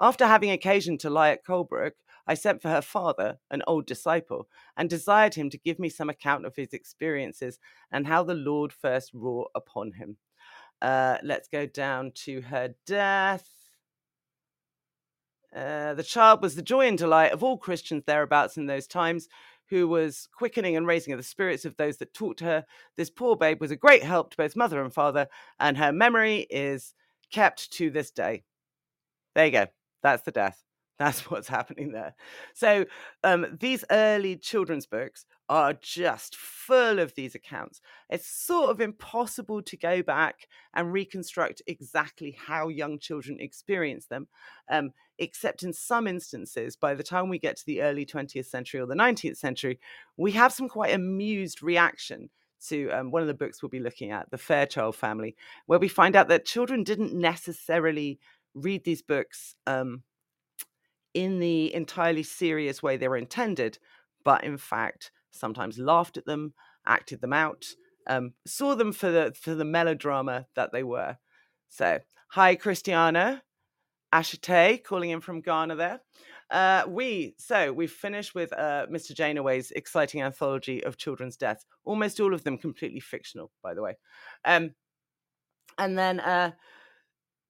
[0.00, 1.92] After having occasion to lie at Colebrook,
[2.26, 6.08] I sent for her father, an old disciple, and desired him to give me some
[6.08, 7.58] account of his experiences
[7.92, 10.16] and how the Lord first wrought upon him.
[10.80, 13.48] Uh, let's go down to her death.
[15.54, 19.28] Uh, the child was the joy and delight of all Christians thereabouts in those times,
[19.70, 22.66] who was quickening and raising of the spirits of those that taught her.
[22.96, 25.28] This poor babe was a great help to both mother and father,
[25.58, 26.94] and her memory is
[27.32, 28.42] kept to this day.
[29.34, 29.66] There you go.
[30.02, 30.62] That's the death.
[31.00, 32.14] That's what's happening there.
[32.52, 32.84] So
[33.24, 37.80] um, these early children's books are just full of these accounts.
[38.10, 44.28] It's sort of impossible to go back and reconstruct exactly how young children experience them,
[44.70, 48.78] um, except in some instances, by the time we get to the early 20th century
[48.78, 49.80] or the 19th century,
[50.18, 52.28] we have some quite amused reaction
[52.68, 55.34] to um, one of the books we'll be looking at, The Fairchild Family,
[55.64, 58.20] where we find out that children didn't necessarily
[58.54, 60.02] read these books um,
[61.14, 63.78] in the entirely serious way they were intended,
[64.24, 66.54] but in fact sometimes laughed at them,
[66.86, 67.66] acted them out,
[68.06, 71.16] um, saw them for the for the melodrama that they were.
[71.68, 73.42] So, hi Christiana,
[74.12, 76.00] Ashite, calling in from Ghana there.
[76.50, 79.14] Uh, we so we've finished with uh, Mr.
[79.14, 81.64] Janeway's exciting anthology of children's deaths.
[81.84, 83.96] Almost all of them completely fictional, by the way.
[84.44, 84.72] Um,
[85.78, 86.52] and then uh,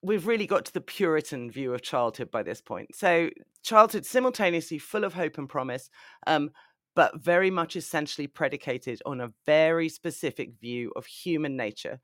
[0.02, 2.94] we've really got to the Puritan view of childhood by this point.
[2.94, 3.30] So,
[3.62, 5.90] childhood simultaneously full of hope and promise,
[6.26, 6.50] um,
[6.94, 12.00] but very much essentially predicated on a very specific view of human nature.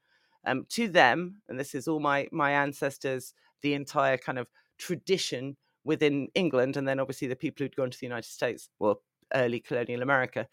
[0.47, 4.47] Um, to them, and this is all my my ancestors, the entire kind of
[4.79, 9.03] tradition within England, and then obviously the people who'd gone to the United States, well,
[9.35, 10.47] early colonial America,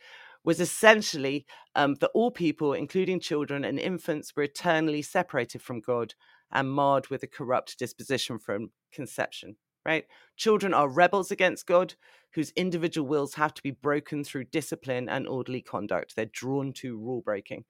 [0.43, 6.13] was essentially um, that all people, including children and infants, were eternally separated from God
[6.53, 10.05] and marred with a corrupt disposition from conception, right?
[10.37, 11.95] Children are rebels against God
[12.33, 16.15] whose individual wills have to be broken through discipline and orderly conduct.
[16.15, 17.65] They're drawn to rule breaking.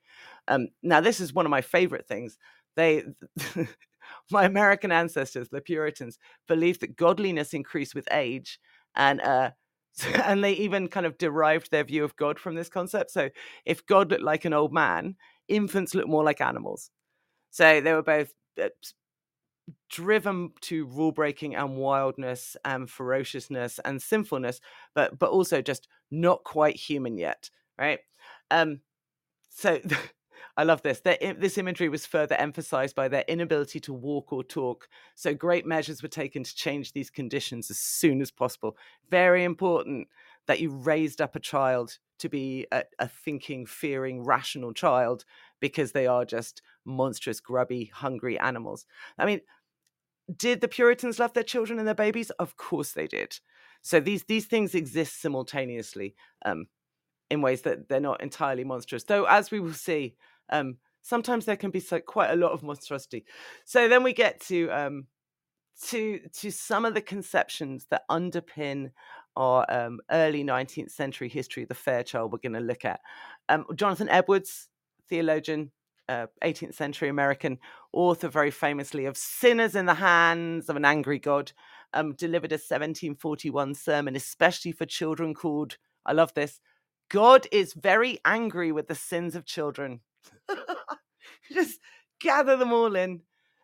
[0.48, 2.38] Um, now, this is one of my favorite things.
[2.76, 3.04] They,
[4.32, 8.60] my American ancestors, the Puritans, believed that godliness increased with age
[8.96, 9.52] and uh,
[10.26, 13.12] and they even kind of derived their view of God from this concept.
[13.12, 13.30] So
[13.66, 15.16] if God looked like an old man,
[15.48, 16.90] infants look more like animals.
[17.52, 18.34] So they were both
[19.90, 24.60] driven to rule breaking and wildness and ferociousness and sinfulness,
[24.94, 28.00] but but also just not quite human yet, right?
[28.52, 28.82] Um,
[29.50, 29.80] so
[30.58, 31.00] I love this.
[31.00, 34.88] Their, this imagery was further emphasized by their inability to walk or talk.
[35.16, 38.78] So great measures were taken to change these conditions as soon as possible.
[39.10, 40.08] Very important
[40.46, 45.26] that you raised up a child to be a, a thinking, fearing, rational child
[45.64, 48.86] because they are just monstrous, grubby, hungry animals.
[49.18, 49.40] I mean,
[50.36, 52.32] did the Puritans love their children and their babies?
[52.32, 53.40] Of course they did.
[53.82, 56.66] So these these things exist simultaneously um,
[57.30, 59.06] in ways that they're not entirely monstrous.
[59.06, 60.18] Though, as we will see,
[60.50, 63.24] um, sometimes there can be so, quite a lot of monstrosity.
[63.64, 65.08] So then we get to um,
[65.86, 68.92] to to some of the conceptions that underpin
[69.38, 72.34] our um, early 19th century history of the Fairchild.
[72.34, 73.00] We're going to look at
[73.48, 74.68] um, Jonathan Edwards,
[75.10, 75.72] theologian,
[76.10, 77.60] uh, 18th century American
[77.92, 81.52] author, very famously of Sinners in the Hands of an Angry God,
[81.94, 86.60] um, delivered a 1741 sermon, especially for children, called, I love this,
[87.10, 90.02] God is very angry with the sins of children.
[91.52, 91.80] just
[92.20, 93.22] gather them all in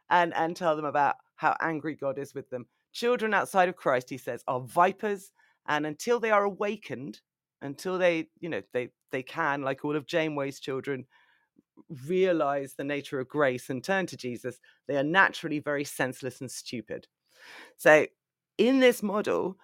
[0.10, 2.67] and, and tell them about how angry God is with them.
[2.93, 5.32] Children outside of Christ, he says, are vipers,
[5.67, 7.21] and until they are awakened,
[7.62, 11.06] until they, you know, they they can, like all of Janeway's children,
[12.08, 16.50] realize the nature of grace and turn to Jesus, they are naturally very senseless and
[16.50, 17.08] stupid.
[17.78, 18.08] So,
[18.58, 19.58] in this model,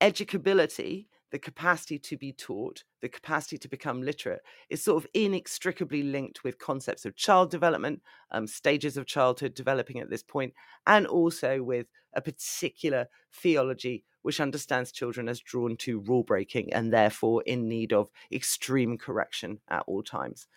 [0.00, 6.02] educability, the capacity to be taught, the capacity to become literate, is sort of inextricably
[6.02, 10.54] linked with concepts of child development, um, stages of childhood developing at this point,
[10.86, 16.92] and also with a particular theology which understands children as drawn to rule breaking and
[16.92, 20.48] therefore in need of extreme correction at all times.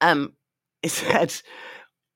[0.00, 0.34] Um,
[0.82, 1.34] it said,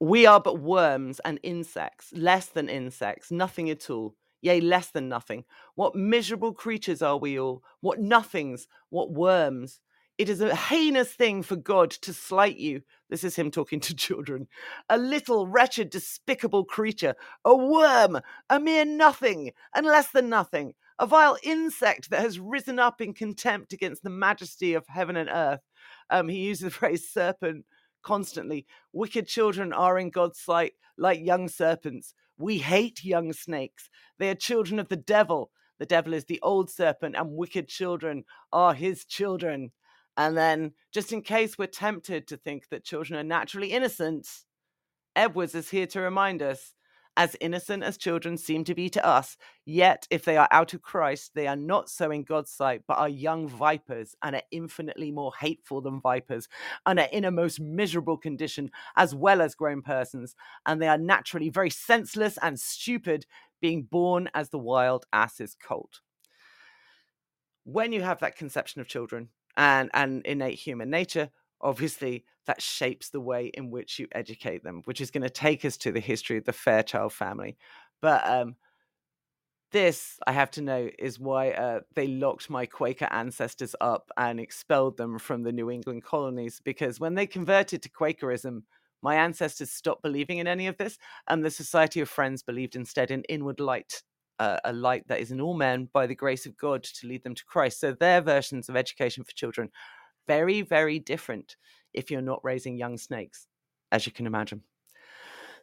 [0.00, 5.08] We are but worms and insects, less than insects, nothing at all, yea, less than
[5.08, 5.44] nothing.
[5.74, 7.62] What miserable creatures are we all?
[7.80, 9.80] What nothings, what worms.
[10.18, 12.82] It is a heinous thing for God to slight you.
[13.08, 14.48] This is him talking to children.
[14.88, 17.14] A little, wretched, despicable creature,
[17.44, 22.80] a worm, a mere nothing, and less than nothing, a vile insect that has risen
[22.80, 25.60] up in contempt against the majesty of heaven and earth.
[26.10, 27.64] Um, he uses the phrase serpent
[28.02, 28.66] constantly.
[28.92, 32.14] Wicked children are in God's sight like young serpents.
[32.38, 33.90] We hate young snakes.
[34.18, 35.50] They are children of the devil.
[35.78, 39.70] The devil is the old serpent, and wicked children are his children.
[40.16, 44.26] And then, just in case we're tempted to think that children are naturally innocent,
[45.14, 46.74] Edwards is here to remind us
[47.18, 50.82] as innocent as children seem to be to us, yet if they are out of
[50.82, 55.10] Christ, they are not so in God's sight, but are young vipers and are infinitely
[55.10, 56.48] more hateful than vipers
[56.86, 60.36] and are in a most miserable condition as well as grown persons.
[60.64, 63.26] And they are naturally very senseless and stupid,
[63.60, 66.00] being born as the wild ass's colt.
[67.64, 73.10] When you have that conception of children and, and innate human nature, obviously that shapes
[73.10, 76.00] the way in which you educate them, which is going to take us to the
[76.00, 77.58] history of the Fairchild family.
[78.00, 78.56] But um,
[79.70, 84.40] this, I have to know, is why uh, they locked my Quaker ancestors up and
[84.40, 86.58] expelled them from the New England colonies.
[86.64, 88.64] Because when they converted to Quakerism,
[89.02, 90.96] my ancestors stopped believing in any of this,
[91.28, 94.02] and the Society of Friends believed instead in inward light.
[94.38, 97.24] Uh, a light that is in all men by the grace of God to lead
[97.24, 97.80] them to Christ.
[97.80, 99.68] So their versions of education for children
[100.28, 101.56] very, very different
[101.94, 103.46] if you're not raising young snakes,
[103.92, 104.62] as you can imagine.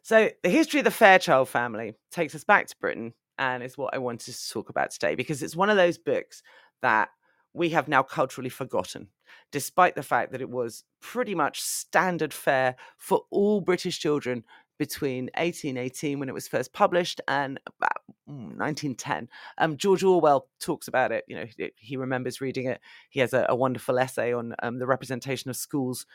[0.02, 3.94] So, the history of the Fairchild family takes us back to Britain and is what
[3.94, 6.42] I wanted to talk about today because it's one of those books
[6.82, 7.08] that
[7.52, 9.08] we have now culturally forgotten,
[9.50, 14.44] despite the fact that it was pretty much standard fare for all British children
[14.78, 20.88] between 1818 when it was first published and about 1910 mm, um, george orwell talks
[20.88, 22.80] about it you know he, he remembers reading it.
[23.10, 26.06] He has a, a wonderful essay on um, the representation of schools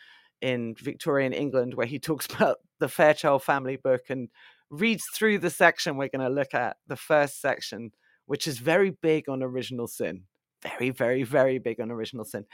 [0.41, 4.29] in victorian england where he talks about the fairchild family book and
[4.69, 7.91] reads through the section we're going to look at the first section
[8.31, 10.23] which is very big on original sin.
[10.63, 12.45] Very very very big on original sin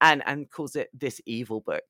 [0.00, 1.84] and and calls it this evil book.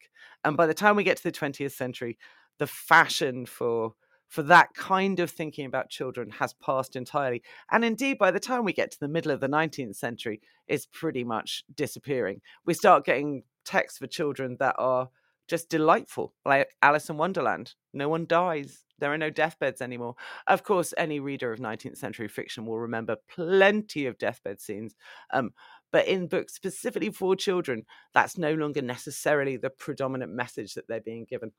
[0.45, 2.19] And by the time we get to the 20th century
[2.59, 3.95] the fashion for
[4.29, 7.43] for that kind of thinking about children has passed entirely.
[7.71, 10.87] And indeed, by the time we get to the middle of the 19th century, it's
[10.87, 12.41] pretty much disappearing.
[12.65, 15.11] We start getting texts for children that are
[15.49, 17.75] just delightful, like Alice in Wonderland.
[17.93, 18.85] No one dies.
[18.99, 20.15] There are no deathbeds anymore.
[20.47, 24.97] Of course, any reader of 19th century fiction will remember plenty of deathbed scenes.
[25.31, 25.51] Um,
[25.93, 31.01] but in books specifically for children, that's no longer necessarily the predominant message that they're
[31.01, 31.53] being given.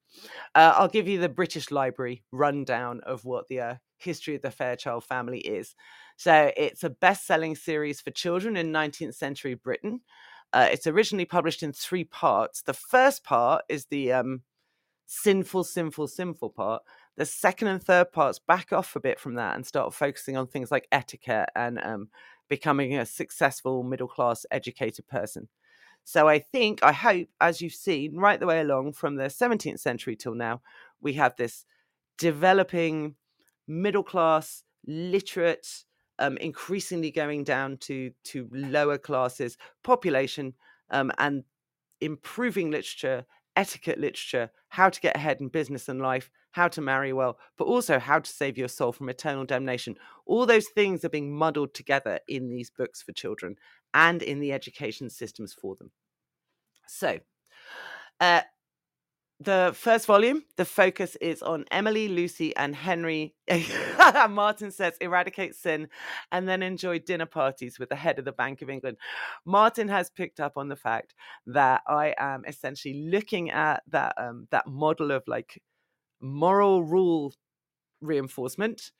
[0.55, 4.51] Uh, I'll give you the British Library rundown of what the uh, history of the
[4.51, 5.75] Fairchild family is.
[6.17, 10.01] So it's a best selling series for children in 19th century Britain.
[10.51, 12.61] Uh, it's originally published in three parts.
[12.61, 14.41] The first part is the um,
[15.05, 16.83] sinful, sinful, sinful part.
[17.17, 20.47] The second and third parts back off a bit from that and start focusing on
[20.47, 22.09] things like etiquette and um,
[22.53, 25.47] becoming a successful middle class educated person.
[26.03, 29.79] So I think, I hope, as you've seen right the way along from the 17th
[29.79, 30.61] century till now,
[31.01, 31.65] we have this
[32.19, 33.15] developing
[33.67, 35.67] middle class, literate,
[36.19, 40.53] um, increasingly going down to to lower classes population
[40.91, 41.43] um, and
[42.01, 43.25] improving literature
[43.55, 47.65] etiquette literature, how to get ahead in business and life, how to marry well, but
[47.65, 49.97] also how to save your soul from eternal damnation.
[50.25, 53.57] All those things are being muddled together in these books for children
[53.93, 55.91] and in the education systems for them.
[56.87, 57.19] So,
[58.19, 58.41] uh,
[59.39, 63.35] the first volume, the focus is on Emily, Lucy, and Henry.
[64.29, 65.89] Martin says, eradicate sin
[66.31, 68.97] and then enjoy dinner parties with the head of the Bank of England.
[69.43, 71.13] Martin has picked up on the fact
[71.47, 75.61] that I am essentially looking at that um, that model of like
[76.23, 77.33] moral rule
[78.01, 78.91] reinforcement,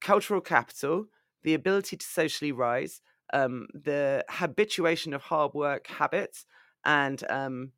[0.00, 1.06] cultural capital,
[1.42, 3.00] the ability to socially rise,
[3.32, 6.46] um, the habituation of hard work habits,
[6.84, 7.72] and um,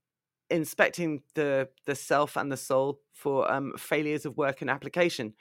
[0.50, 5.34] inspecting the the self and the soul for um, failures of work and application.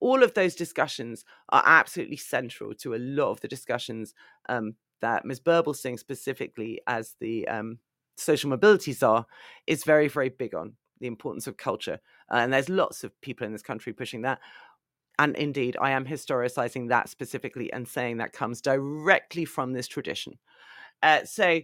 [0.00, 4.14] All of those discussions are absolutely central to a lot of the discussions
[4.48, 7.78] um, that ms Birbalsingh specifically as the um,
[8.16, 9.26] social mobility czar
[9.66, 11.98] is very very big on the importance of culture
[12.30, 14.38] uh, and there's lots of people in this country pushing that
[15.18, 20.38] and indeed i am historicizing that specifically and saying that comes directly from this tradition
[21.02, 21.60] uh, so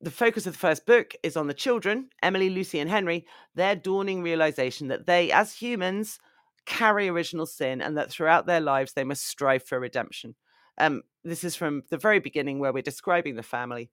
[0.00, 3.76] the focus of the first book is on the children, Emily, Lucy, and Henry, their
[3.76, 6.18] dawning realization that they, as humans,
[6.64, 10.34] carry original sin and that throughout their lives they must strive for redemption.
[10.78, 13.90] Um, this is from the very beginning where we're describing the family.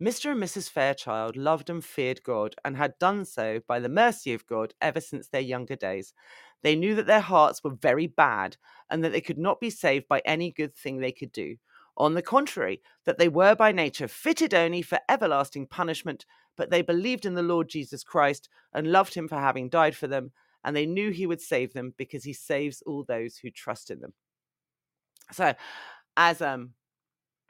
[0.00, 0.30] Mr.
[0.30, 0.70] and Mrs.
[0.70, 5.00] Fairchild loved and feared God and had done so by the mercy of God ever
[5.00, 6.14] since their younger days.
[6.62, 8.56] They knew that their hearts were very bad
[8.90, 11.56] and that they could not be saved by any good thing they could do.
[11.96, 16.24] On the contrary, that they were by nature fitted only for everlasting punishment,
[16.56, 20.06] but they believed in the Lord Jesus Christ and loved him for having died for
[20.06, 20.30] them,
[20.62, 23.98] and they knew he would save them because he saves all those who trust in
[23.98, 24.12] them.
[25.32, 25.54] So,
[26.16, 26.74] as um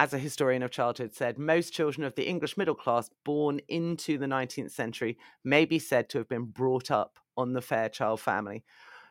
[0.01, 4.16] as a historian of childhood said, most children of the English middle class born into
[4.16, 8.64] the 19th century may be said to have been brought up on the Fairchild family.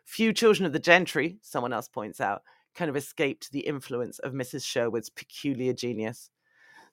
[0.05, 2.43] Few children of the gentry, someone else points out,
[2.75, 4.63] kind of escaped the influence of Mrs.
[4.63, 6.29] Sherwood's peculiar genius.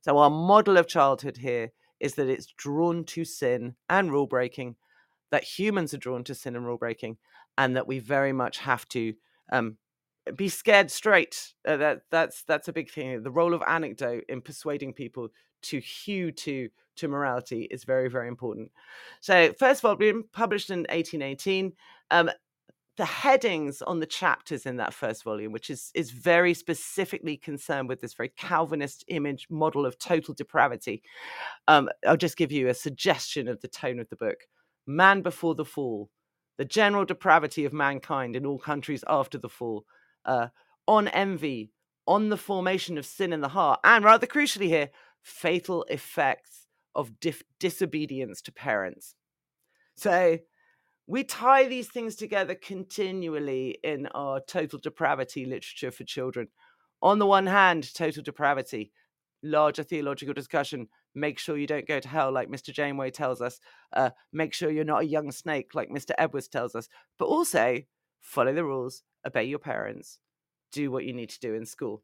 [0.00, 1.70] So, our model of childhood here
[2.00, 4.74] is that it's drawn to sin and rule breaking,
[5.30, 7.18] that humans are drawn to sin and rule breaking,
[7.56, 9.14] and that we very much have to
[9.52, 9.76] um,
[10.36, 11.54] be scared straight.
[11.66, 13.22] Uh, that that's that's a big thing.
[13.22, 15.28] The role of anecdote in persuading people
[15.62, 18.70] to hew to to morality is very very important.
[19.20, 21.72] So, first of all, being published in 1818.
[22.10, 22.30] Um,
[22.96, 27.88] the headings on the chapters in that first volume, which is is very specifically concerned
[27.88, 31.02] with this very Calvinist image model of total depravity.
[31.66, 34.46] Um, I'll just give you a suggestion of the tone of the book:
[34.86, 36.08] "Man before the fall,
[36.56, 39.84] the general depravity of mankind in all countries after the fall,
[40.24, 40.48] uh,
[40.86, 41.72] on envy,
[42.06, 44.90] on the formation of sin in the heart, and rather crucially here,
[45.22, 49.14] fatal effects of dif- disobedience to parents."
[49.96, 50.38] So
[51.06, 56.48] we tie these things together continually in our total depravity literature for children.
[57.02, 58.90] On the one hand, total depravity,
[59.42, 60.88] larger theological discussion.
[61.14, 62.72] Make sure you don't go to hell, like Mr.
[62.72, 63.60] Janeway tells us.
[63.92, 66.12] Uh, make sure you're not a young snake, like Mr.
[66.16, 66.88] Edwards tells us.
[67.18, 67.80] But also,
[68.24, 70.18] follow the rules, obey your parents,
[70.72, 72.02] do what you need to do in school.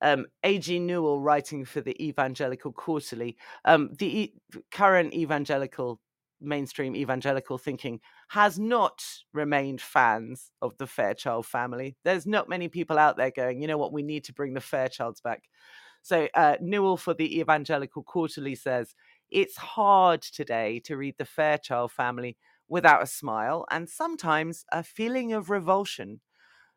[0.00, 0.78] Um, A.G.
[0.78, 4.34] Newell, writing for the Evangelical Quarterly, um, the e-
[4.70, 6.00] current evangelical
[6.40, 9.02] mainstream evangelical thinking has not
[9.32, 11.96] remained fans of the Fairchild family.
[12.04, 14.60] There's not many people out there going, you know what, we need to bring the
[14.60, 15.42] Fairchilds back.
[16.02, 18.94] So uh, Newell for the Evangelical Quarterly says,
[19.30, 22.36] it's hard today to read the Fairchild family
[22.68, 26.20] without a smile and sometimes a feeling of revulsion.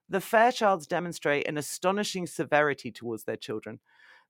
[0.09, 3.79] The Fairchilds demonstrate an astonishing severity towards their children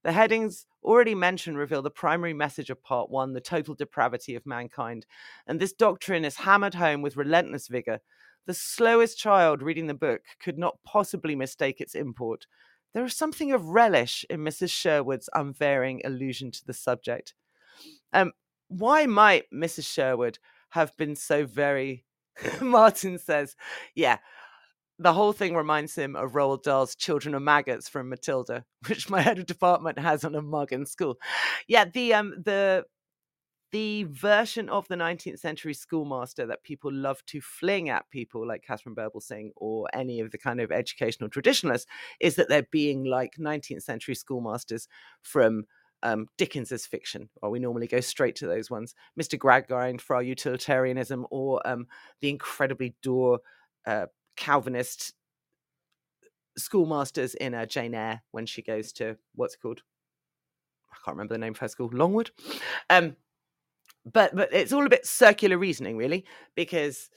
[0.04, 4.46] the headings already mentioned reveal the primary message of part one the total depravity of
[4.46, 5.06] mankind.
[5.46, 8.00] And this doctrine is hammered home with relentless vigor.
[8.48, 12.48] The slowest child reading the book could not possibly mistake its import.
[12.94, 14.72] There is something of relish in Mrs.
[14.72, 17.36] Sherwood's unvarying allusion to the subject.
[18.12, 18.32] Um,
[18.68, 19.86] why might Mrs.
[19.86, 20.40] Sherwood
[20.72, 22.06] have been so very.
[22.62, 23.56] Martin says,
[23.94, 24.18] yeah,
[25.02, 29.22] the whole thing reminds him of Roald Dahl's Children of Maggots from Matilda, which my
[29.22, 31.18] head of department has on a mug in school.
[31.68, 32.86] Yeah, the um the
[33.72, 38.66] the version of the 19th century schoolmaster that people love to fling at people like
[38.68, 41.88] Katharine Birbalsingh or any of the kind of educational traditionalists
[42.20, 44.90] is that they're being like 19th century schoolmasters
[45.22, 45.64] from
[46.04, 48.96] um, Dickens's fiction, or we normally go straight to those ones.
[49.20, 49.38] Mr.
[49.38, 51.88] Gradgrind for our utilitarianism, or um,
[52.22, 53.40] the incredibly dour
[53.86, 55.14] uh, Calvinist
[56.58, 59.82] schoolmasters in a Jane Eyre when she goes to what's called?
[60.92, 62.32] I can't remember the name of her school, Longwood.
[62.90, 63.16] Um,
[64.12, 66.26] but but it's all a bit circular reasoning, really,
[66.56, 67.10] because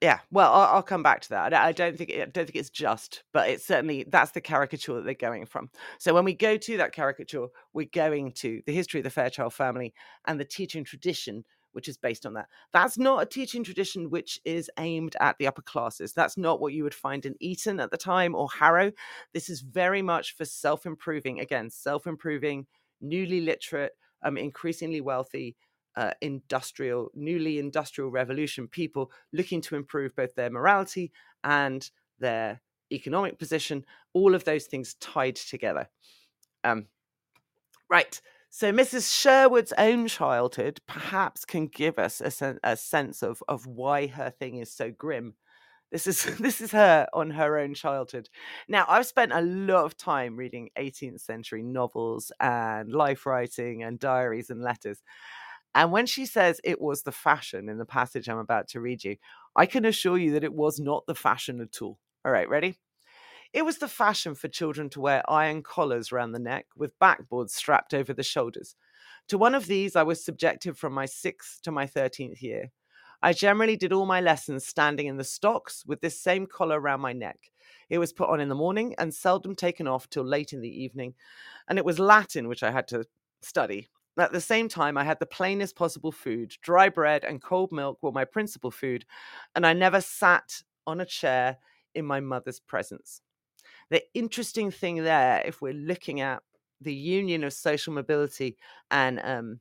[0.00, 1.52] yeah, well, I'll, I'll come back to that.
[1.52, 5.04] I, don't think I don't think it's just, but it's certainly that's the caricature that
[5.04, 5.70] they're going from.
[5.98, 9.54] So when we go to that caricature, we're going to the history of the Fairchild
[9.54, 9.92] family
[10.26, 12.48] and the teaching tradition which is based on that.
[12.72, 16.12] That's not a teaching tradition which is aimed at the upper classes.
[16.12, 18.90] That's not what you would find in Eton at the time or Harrow.
[19.32, 22.66] This is very much for self improving, again, self improving,
[23.00, 23.92] newly literate,
[24.22, 25.56] um, increasingly wealthy.
[25.98, 31.10] Uh, industrial, newly industrial revolution people looking to improve both their morality
[31.42, 31.90] and
[32.20, 32.60] their
[32.92, 35.88] economic position, all of those things tied together.
[36.62, 36.86] Um,
[37.90, 38.20] right.
[38.50, 39.12] So Mrs.
[39.12, 44.30] Sherwood's own childhood perhaps can give us a, sen- a sense of, of why her
[44.30, 45.34] thing is so grim.
[45.90, 48.28] This is this is her on her own childhood.
[48.68, 53.98] Now, I've spent a lot of time reading 18th century novels and life writing and
[53.98, 55.02] diaries and letters.
[55.78, 59.04] And when she says it was the fashion in the passage I'm about to read
[59.04, 59.14] you,
[59.54, 62.00] I can assure you that it was not the fashion at all.
[62.24, 62.74] All right, ready?
[63.52, 67.50] It was the fashion for children to wear iron collars round the neck with backboards
[67.50, 68.74] strapped over the shoulders.
[69.28, 72.72] To one of these I was subjected from my sixth to my thirteenth year.
[73.22, 77.02] I generally did all my lessons standing in the stocks with this same collar round
[77.02, 77.52] my neck.
[77.88, 80.82] It was put on in the morning and seldom taken off till late in the
[80.82, 81.14] evening,
[81.68, 83.04] and it was Latin which I had to
[83.42, 83.90] study.
[84.18, 86.56] At the same time, I had the plainest possible food.
[86.62, 89.04] Dry bread and cold milk were my principal food,
[89.54, 91.58] and I never sat on a chair
[91.94, 93.22] in my mother's presence
[93.90, 96.42] the interesting thing there, if we're looking at
[96.80, 98.56] the union of social mobility
[98.90, 99.60] and um,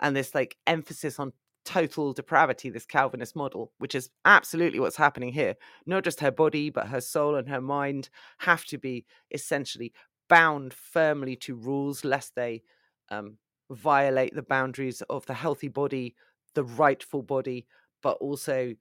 [0.00, 1.32] and this like emphasis on
[1.64, 5.54] total depravity, this Calvinist model, which is absolutely what's happening here.
[5.86, 9.92] Not just her body, but her soul and her mind have to be essentially
[10.28, 12.62] bound firmly to rules, lest they
[13.10, 13.38] um,
[13.70, 16.14] violate the boundaries of the healthy body,
[16.54, 17.66] the rightful body,
[18.02, 18.74] but also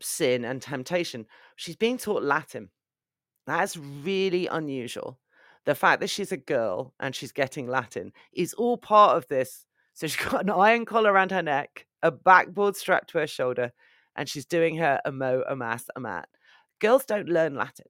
[0.00, 1.26] sin and temptation.
[1.56, 2.70] She's being taught Latin.
[3.46, 5.18] That's really unusual.
[5.64, 9.66] The fact that she's a girl and she's getting Latin is all part of this.
[9.94, 13.72] So she's got an iron collar around her neck, a backboard strapped to her shoulder,
[14.16, 16.28] and she's doing her amo, amas, amat.
[16.80, 17.86] Girls don't learn Latin.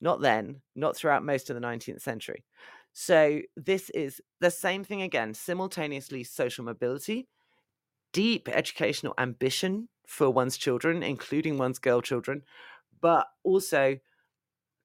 [0.00, 2.44] Not then, not throughout most of the 19th century.
[2.92, 7.28] So this is the same thing again, simultaneously social mobility,
[8.12, 12.42] deep educational ambition for one's children, including one's girl children,
[13.00, 13.98] but also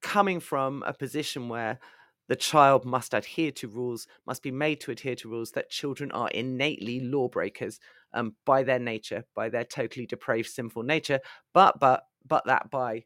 [0.01, 1.79] coming from a position where
[2.27, 6.11] the child must adhere to rules, must be made to adhere to rules, that children
[6.11, 7.79] are innately lawbreakers
[8.13, 11.19] um, by their nature, by their totally depraved, sinful nature,
[11.53, 13.03] but but but that by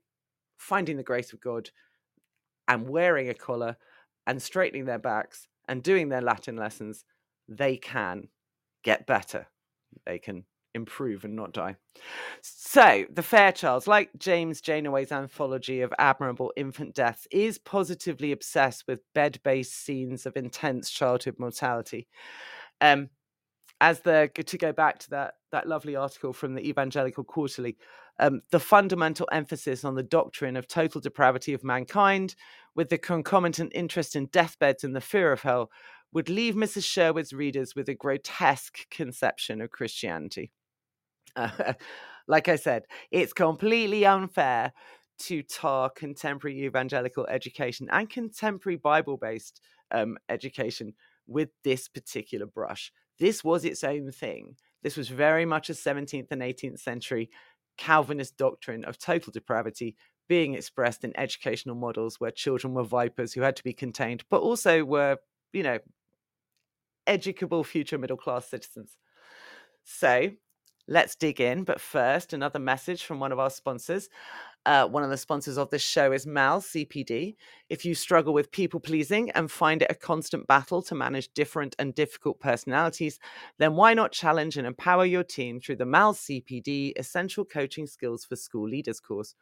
[0.57, 1.69] finding the grace of God
[2.67, 3.77] and wearing a collar
[4.29, 7.03] and straightening their backs and doing their Latin lessons,
[7.47, 8.27] they can
[8.83, 9.47] get better.
[10.05, 11.77] They can improve and not die.
[12.43, 18.99] So, The Fairchilds, like James Janeway's anthology of admirable infant deaths, is positively obsessed with
[19.15, 22.07] bed based scenes of intense childhood mortality.
[22.81, 23.09] Um,
[23.81, 27.77] as the to go back to that that lovely article from the Evangelical Quarterly,
[28.19, 32.35] um, the fundamental emphasis on the doctrine of total depravity of mankind,
[32.75, 35.71] with the concomitant interest in deathbeds and the fear of hell,
[36.11, 36.85] would leave Mrs.
[36.85, 40.51] Sherwood's readers with a grotesque conception of Christianity.
[42.27, 44.73] like I said, it's completely unfair
[45.19, 49.61] to tar contemporary evangelical education and contemporary Bible based
[49.91, 50.93] um, education
[51.27, 52.91] with this particular brush.
[53.19, 54.55] This was its own thing.
[54.81, 57.29] This was very much a 17th and 18th century
[57.79, 59.95] Calvinist doctrine of total depravity
[60.27, 64.41] being expressed in educational models where children were vipers who had to be contained, but
[64.41, 65.17] also were,
[65.53, 65.79] you know,
[67.07, 68.97] educable future middle class citizens.
[69.85, 70.31] So,
[70.87, 71.63] let's dig in.
[71.63, 74.09] But first, another message from one of our sponsors.
[74.65, 77.35] Uh, one of the sponsors of this show is Mal CPD.
[77.69, 81.75] If you struggle with people pleasing and find it a constant battle to manage different
[81.79, 83.19] and difficult personalities,
[83.57, 88.25] then why not challenge and empower your team through the Mal CPD Essential Coaching Skills
[88.25, 89.33] for School Leaders course?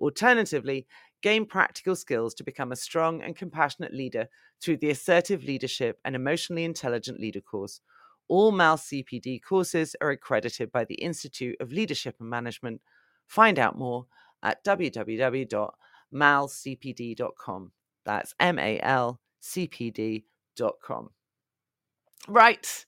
[0.00, 0.86] Alternatively,
[1.20, 4.28] gain practical skills to become a strong and compassionate leader
[4.62, 7.80] through the Assertive Leadership and Emotionally Intelligent Leader course.
[8.28, 12.80] All MAL CPD courses are accredited by the Institute of Leadership and Management.
[13.26, 14.06] Find out more
[14.42, 15.72] at www.malcpd.com.
[18.04, 21.10] That's M A L C P D.com.
[22.28, 22.86] Right,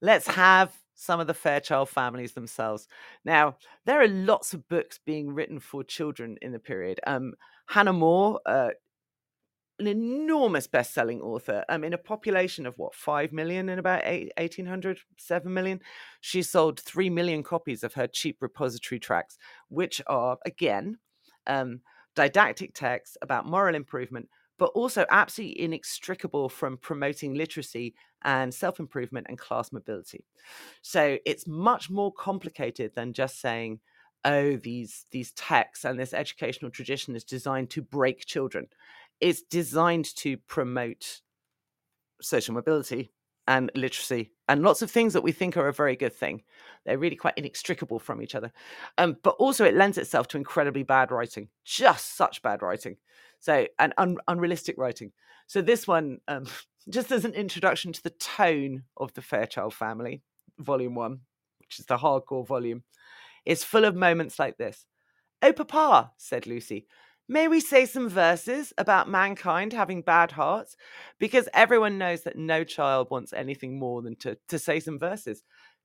[0.00, 2.88] let's have some of the Fairchild families themselves.
[3.24, 7.00] Now, there are lots of books being written for children in the period.
[7.06, 7.34] Um,
[7.68, 8.70] Hannah More, uh,
[9.78, 14.32] an enormous best-selling author um, in a population of what 5 million in about 8,
[14.36, 15.80] 1800 7 million
[16.20, 20.98] she sold 3 million copies of her cheap repository tracts which are again
[21.46, 21.80] um,
[22.14, 29.26] didactic texts about moral improvement but also absolutely inextricable from promoting literacy and self improvement
[29.28, 30.24] and class mobility.
[30.82, 33.80] So it's much more complicated than just saying,
[34.24, 38.66] oh, these, these texts and this educational tradition is designed to break children.
[39.20, 41.20] It's designed to promote
[42.20, 43.12] social mobility
[43.46, 46.42] and literacy and lots of things that we think are a very good thing.
[46.84, 48.52] They're really quite inextricable from each other.
[48.96, 52.96] Um, but also, it lends itself to incredibly bad writing, just such bad writing.
[53.40, 55.12] So, and un- unrealistic writing.
[55.46, 56.46] So, this one, um,
[56.88, 60.22] just as an introduction to the tone of the Fairchild family,
[60.58, 61.20] volume one,
[61.58, 62.84] which is the hardcore volume,
[63.44, 64.86] is full of moments like this.
[65.42, 66.86] Oh, Papa, said Lucy,
[67.30, 70.76] May we say some verses about mankind having bad hearts?
[71.18, 75.42] Because everyone knows that no child wants anything more than to, to say some verses.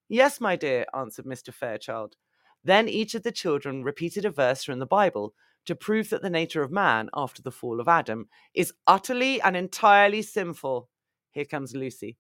[0.08, 1.54] Yes, my dear, answered Mr.
[1.54, 2.16] Fairchild.
[2.64, 5.34] Then each of the children repeated a verse from the Bible
[5.66, 9.58] to prove that the nature of man, after the fall of Adam, is utterly and
[9.58, 10.88] entirely sinful.
[11.32, 12.18] Here comes Lucy.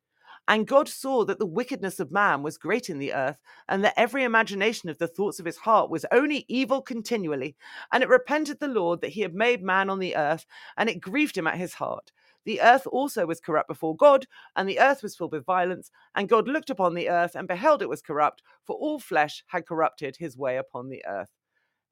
[0.47, 3.37] And God saw that the wickedness of man was great in the earth,
[3.69, 7.55] and that every imagination of the thoughts of his heart was only evil continually.
[7.91, 10.99] And it repented the Lord that he had made man on the earth, and it
[10.99, 12.11] grieved him at his heart.
[12.45, 15.91] The earth also was corrupt before God, and the earth was filled with violence.
[16.13, 19.65] And God looked upon the earth and beheld it was corrupt, for all flesh had
[19.65, 21.29] corrupted his way upon the earth.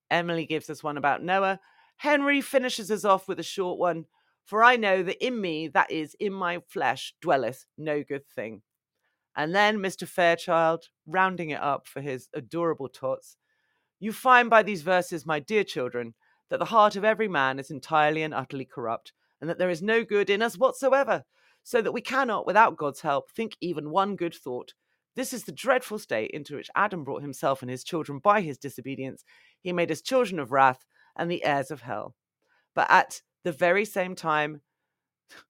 [0.10, 1.60] Emily gives us one about Noah.
[1.95, 4.06] Henry finishes us off with a short one.
[4.52, 8.64] For I know that in me, that is, in my flesh, dwelleth no good thing.
[9.34, 10.06] And then Mr.
[10.06, 13.38] Fairchild, rounding it up for his adorable tots,
[13.97, 16.16] you find by these verses, my dear children,
[16.49, 19.82] that the heart of every man is entirely and utterly corrupt, and that there is
[19.82, 21.24] no good in us whatsoever,
[21.64, 24.74] so that we cannot, without God's help, think even one good thought.
[25.16, 28.58] This is the dreadful state into which Adam brought himself and his children by his
[28.58, 29.24] disobedience.
[29.62, 30.84] He made us children of wrath
[31.16, 32.16] and the heirs of hell.
[32.76, 34.62] But at the very same time.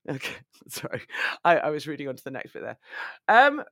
[0.08, 0.36] Okay,
[0.68, 1.02] sorry,
[1.44, 2.78] I, I was reading on to the next bit there.
[3.28, 3.64] Um,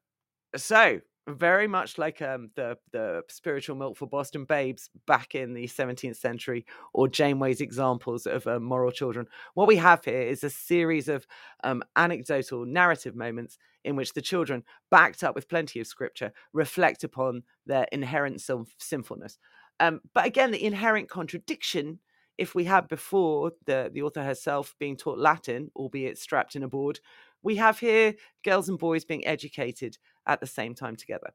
[0.55, 5.67] so very much like um the the spiritual milk for Boston babes back in the
[5.67, 9.27] 17th century, or Janeway's examples of uh, moral children.
[9.53, 11.27] What we have here is a series of
[11.63, 17.03] um, anecdotal narrative moments in which the children, backed up with plenty of scripture, reflect
[17.03, 18.41] upon their inherent
[18.77, 19.37] sinfulness.
[19.79, 21.99] Um, but again, the inherent contradiction
[22.39, 26.67] if we had before the, the author herself being taught Latin, albeit strapped in a
[26.67, 26.99] board,
[27.43, 31.33] we have here girls and boys being educated at the same time together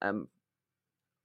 [0.00, 0.28] um,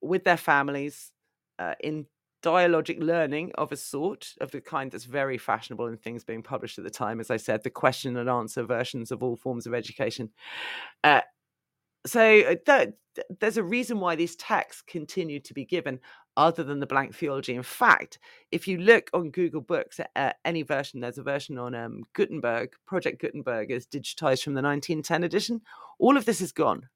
[0.02, 1.12] with their families
[1.60, 2.08] uh, in
[2.42, 6.78] dialogic learning of a sort, of the kind that's very fashionable in things being published
[6.78, 7.20] at the time.
[7.20, 10.32] As I said, the question and answer versions of all forms of education.
[11.04, 11.22] Uh,
[12.06, 12.94] so uh, that,
[13.40, 16.00] there's a reason why these texts continue to be given
[16.38, 17.56] other than the blank theology.
[17.56, 18.20] In fact,
[18.52, 22.04] if you look on Google Books at, at any version, there's a version on um,
[22.14, 25.62] Gutenberg, Project Gutenberg is digitized from the 1910 edition.
[26.00, 26.88] All of this is gone.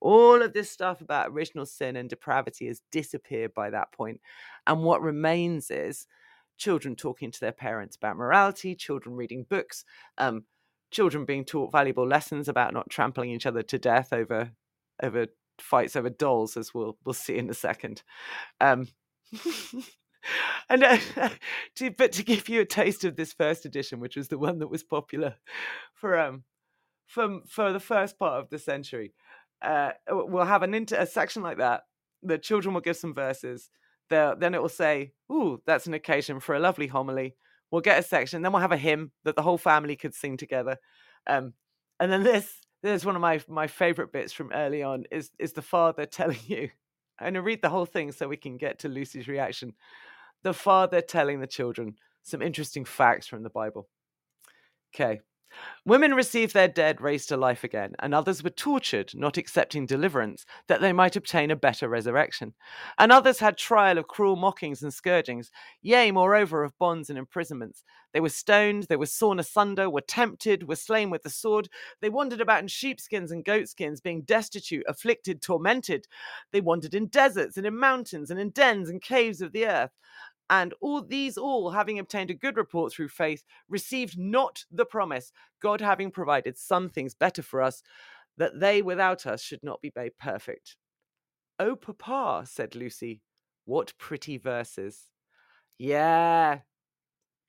[0.00, 4.20] All of this stuff about original sin and depravity has disappeared by that point.
[4.66, 6.06] And what remains is
[6.56, 9.84] children talking to their parents about morality, children reading books,
[10.18, 10.44] um,
[10.92, 14.52] children being taught valuable lessons about not trampling each other to death over
[15.02, 15.26] over
[15.58, 18.02] fights over dolls, as we'll we'll see in a second.
[18.60, 18.88] Um,
[20.68, 20.98] and uh,
[21.76, 24.58] to, but to give you a taste of this first edition, which was the one
[24.58, 25.36] that was popular
[25.94, 26.44] for um
[27.06, 29.14] from for the first part of the century,
[29.62, 31.82] uh, we'll have an inter- a section like that.
[32.22, 33.70] The children will give some verses.
[34.10, 37.36] Then it will say, "Ooh, that's an occasion for a lovely homily."
[37.72, 38.42] We'll get a section.
[38.42, 40.76] Then we'll have a hymn that the whole family could sing together.
[41.26, 41.54] Um,
[41.98, 45.52] and then this there's one of my my favorite bits from early on is is
[45.52, 46.68] the father telling you
[47.18, 49.72] i'm going to read the whole thing so we can get to lucy's reaction
[50.42, 53.88] the father telling the children some interesting facts from the bible
[54.94, 55.20] okay
[55.84, 60.46] Women received their dead raised to life again, and others were tortured, not accepting deliverance,
[60.68, 62.54] that they might obtain a better resurrection.
[62.98, 65.50] And others had trial of cruel mockings and scourgings,
[65.80, 67.84] yea, moreover, of bonds and imprisonments.
[68.12, 71.68] They were stoned, they were sawn asunder, were tempted, were slain with the sword.
[72.00, 76.06] They wandered about in sheepskins and goatskins, being destitute, afflicted, tormented.
[76.52, 79.92] They wandered in deserts and in mountains and in dens and caves of the earth.
[80.52, 85.32] And all these all, having obtained a good report through faith, received not the promise,
[85.62, 87.82] God having provided some things better for us,
[88.36, 90.76] that they without us should not be made perfect.
[91.58, 93.22] Oh, papa, said Lucy,
[93.64, 95.08] what pretty verses.
[95.78, 96.58] Yeah,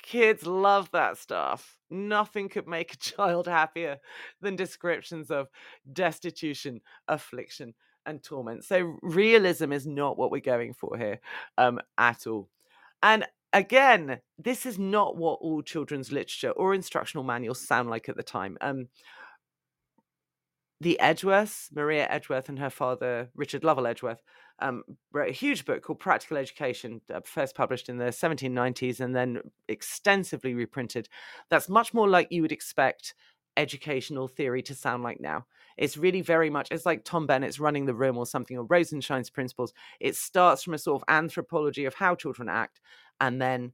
[0.01, 1.77] kids love that stuff.
[1.89, 3.97] Nothing could make a child happier
[4.39, 5.49] than descriptions of
[5.91, 6.79] destitution,
[7.09, 7.73] affliction,
[8.05, 8.63] and torment.
[8.63, 11.19] So, realism is not what we're going for here
[11.57, 12.47] um, at all.
[13.03, 18.15] And again, this is not what all children's literature or instructional manuals sound like at
[18.15, 18.57] the time.
[18.61, 18.87] Um,
[20.79, 24.21] the Edgeworths, Maria Edgeworth and her father, Richard Lovell Edgeworth,
[24.59, 29.15] um, wrote a huge book called Practical Education, uh, first published in the 1790s and
[29.15, 31.09] then extensively reprinted.
[31.49, 33.15] That's much more like you would expect
[33.55, 35.45] educational theory to sound like now.
[35.77, 39.29] It's really very much, it's like Tom Bennett's Running the Room or something, or Rosenshine's
[39.29, 39.73] Principles.
[39.99, 42.79] It starts from a sort of anthropology of how children act
[43.19, 43.73] and then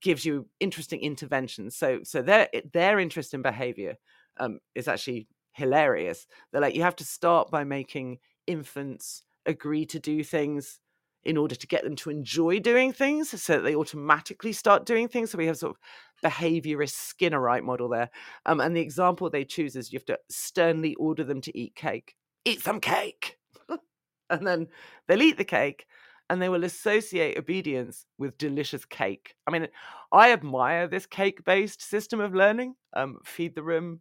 [0.00, 1.76] gives you interesting interventions.
[1.76, 3.96] So, so their their interest in behavior
[4.38, 6.26] um, is actually hilarious.
[6.50, 10.80] They're like, you have to start by making infants agree to do things
[11.24, 15.08] in order to get them to enjoy doing things so that they automatically start doing
[15.08, 15.30] things.
[15.30, 15.80] So we have sort of
[16.22, 18.10] behaviorist Skinnerite model there.
[18.46, 21.74] Um, and the example they choose is you have to sternly order them to eat
[21.74, 22.14] cake.
[22.44, 23.38] Eat some cake.
[24.30, 24.68] and then
[25.06, 25.86] they'll eat the cake
[26.30, 29.34] and they will associate obedience with delicious cake.
[29.46, 29.68] I mean,
[30.12, 32.74] I admire this cake based system of learning.
[32.94, 34.00] Um, feed the room,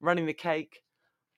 [0.00, 0.82] running the cake.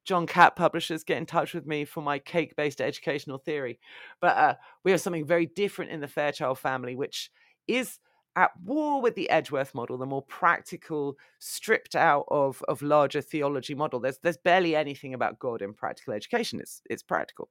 [0.04, 3.78] John Catt Publishers get in touch with me for my cake based educational theory.
[4.20, 4.54] But uh,
[4.84, 7.30] we have something very different in the Fairchild family, which
[7.66, 7.98] is
[8.36, 13.74] at war with the Edgeworth model, the more practical, stripped out of, of larger theology
[13.74, 13.98] model.
[13.98, 16.60] There's there's barely anything about God in practical education.
[16.60, 17.48] It's it's practical.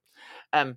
[0.52, 0.76] Um,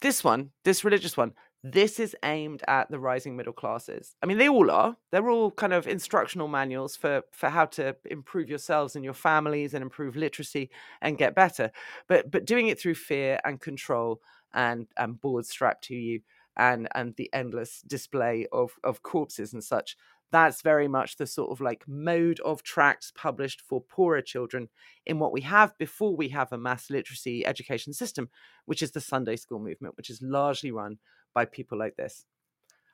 [0.00, 1.32] this one, this religious one,
[1.62, 4.14] this is aimed at the rising middle classes.
[4.22, 4.96] I mean, they all are.
[5.10, 9.74] They're all kind of instructional manuals for for how to improve yourselves and your families
[9.74, 10.70] and improve literacy
[11.00, 11.72] and get better.
[12.06, 14.20] But but doing it through fear and control
[14.52, 16.20] and and boards strapped to you
[16.56, 19.96] and and the endless display of of corpses and such
[20.34, 24.68] that's very much the sort of like mode of tracts published for poorer children
[25.06, 28.28] in what we have before we have a mass literacy education system,
[28.66, 30.98] which is the Sunday school movement, which is largely run
[31.34, 32.26] by people like this.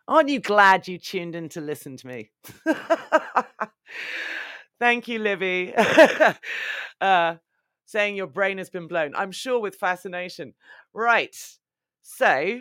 [0.06, 2.30] Aren't you glad you tuned in to listen to me?
[4.78, 5.72] Thank you, Livy.
[7.00, 7.36] uh,
[7.86, 9.14] saying your brain has been blown.
[9.16, 10.52] I'm sure with fascination.
[10.92, 11.34] Right.
[12.02, 12.60] So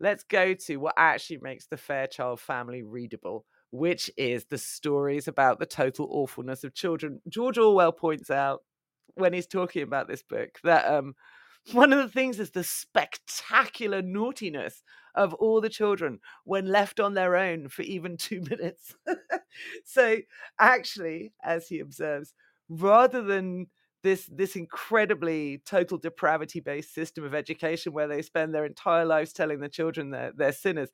[0.00, 5.58] let's go to what actually makes the Fairchild family readable which is the stories about
[5.58, 7.20] the total awfulness of children.
[7.28, 8.62] George Orwell points out
[9.14, 11.14] when he's talking about this book that um,
[11.72, 14.82] one of the things is the spectacular naughtiness
[15.14, 18.94] of all the children when left on their own for even two minutes.
[19.84, 20.16] so,
[20.58, 22.34] actually, as he observes,
[22.68, 23.66] rather than
[24.02, 29.32] this this incredibly total depravity based system of education where they spend their entire lives
[29.32, 30.90] telling the children they're, they're sinners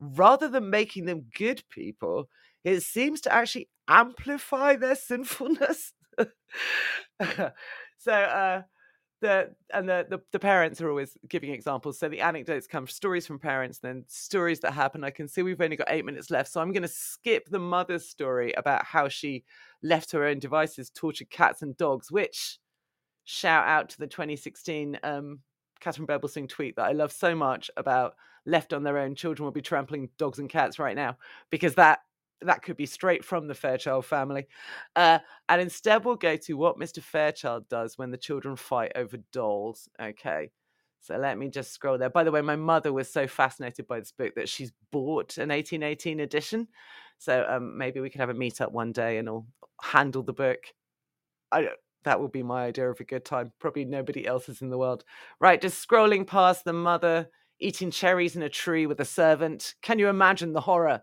[0.00, 2.28] rather than making them good people,
[2.64, 5.92] it seems to actually amplify their sinfulness.
[7.98, 8.62] so uh
[9.24, 11.98] the and the, the, the parents are always giving examples.
[11.98, 15.02] So the anecdotes come stories from parents, then stories that happen.
[15.02, 17.58] I can see we've only got eight minutes left, so I'm going to skip the
[17.58, 19.44] mother's story about how she
[19.82, 22.12] left her own devices, tortured cats and dogs.
[22.12, 22.58] Which
[23.24, 25.40] shout out to the 2016 um,
[25.80, 28.14] Katharine Birbalsingh tweet that I love so much about
[28.46, 31.16] left on their own, children will be trampling dogs and cats right now
[31.50, 32.00] because that
[32.42, 34.46] that could be straight from the Fairchild family.
[34.96, 35.18] Uh,
[35.48, 37.02] and instead, we'll go to what Mr.
[37.02, 39.88] Fairchild does when the children fight over dolls.
[40.00, 40.50] Okay.
[41.00, 42.08] So let me just scroll there.
[42.08, 45.50] By the way, my mother was so fascinated by this book that she's bought an
[45.50, 46.66] 1818 edition.
[47.18, 49.46] So um, maybe we could have a meet up one day and I'll
[49.82, 50.58] handle the book.
[51.52, 51.68] I
[52.04, 53.52] that would be my idea of a good time.
[53.58, 55.04] Probably nobody else's in the world.
[55.40, 57.28] Right, just scrolling past the mother
[57.60, 59.74] eating cherries in a tree with a servant.
[59.82, 61.02] Can you imagine the horror?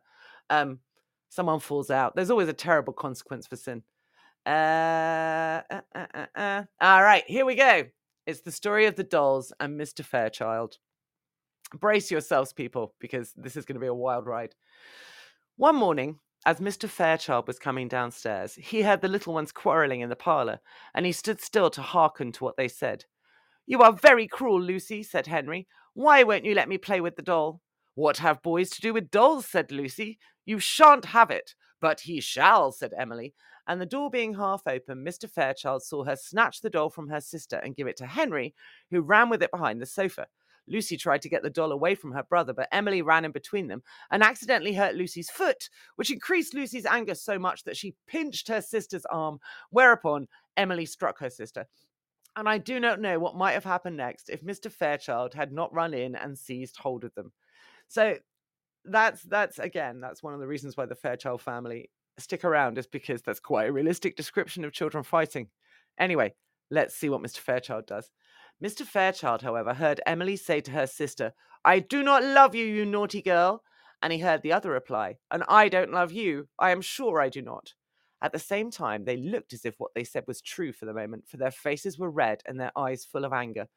[0.49, 0.79] Um,
[1.31, 2.13] someone falls out.
[2.13, 3.81] There's always a terrible consequence for sin.
[4.45, 6.63] Uh, uh, uh, uh, uh.
[6.81, 7.85] All right, here we go.
[8.27, 10.03] It's the story of the dolls and Mr.
[10.03, 10.77] Fairchild.
[11.73, 14.53] Brace yourselves, people, because this is going to be a wild ride.
[15.55, 16.89] One morning, as Mr.
[16.89, 20.59] Fairchild was coming downstairs, he heard the little ones quarrelling in the parlour,
[20.93, 23.05] and he stood still to hearken to what they said.
[23.67, 25.67] You are very cruel, Lucy, said Henry.
[25.93, 27.61] Why won't you let me play with the doll?
[27.95, 29.45] What have boys to do with dolls?
[29.45, 30.19] said Lucy.
[30.45, 31.55] You shan't have it.
[31.79, 33.33] But he shall, said Emily.
[33.67, 35.29] And the door being half open, Mr.
[35.29, 38.53] Fairchild saw her snatch the doll from her sister and give it to Henry,
[38.89, 40.27] who ran with it behind the sofa.
[40.67, 43.67] Lucy tried to get the doll away from her brother, but Emily ran in between
[43.67, 48.47] them and accidentally hurt Lucy's foot, which increased Lucy's anger so much that she pinched
[48.47, 49.39] her sister's arm,
[49.69, 51.67] whereupon Emily struck her sister
[52.35, 54.71] and I do not know what might have happened next if Mr.
[54.71, 57.31] Fairchild had not run in and seized hold of them.
[57.91, 58.15] So
[58.85, 62.87] that's that's again that's one of the reasons why the Fairchild family stick around is
[62.87, 65.49] because that's quite a realistic description of children fighting.
[65.99, 66.33] Anyway,
[66.69, 67.39] let's see what Mr.
[67.39, 68.09] Fairchild does.
[68.63, 68.83] Mr.
[68.83, 71.33] Fairchild, however, heard Emily say to her sister,
[71.65, 73.61] I do not love you, you naughty girl.
[74.01, 76.47] And he heard the other reply, And I don't love you.
[76.57, 77.73] I am sure I do not.
[78.21, 80.93] At the same time, they looked as if what they said was true for the
[80.93, 83.67] moment, for their faces were red and their eyes full of anger.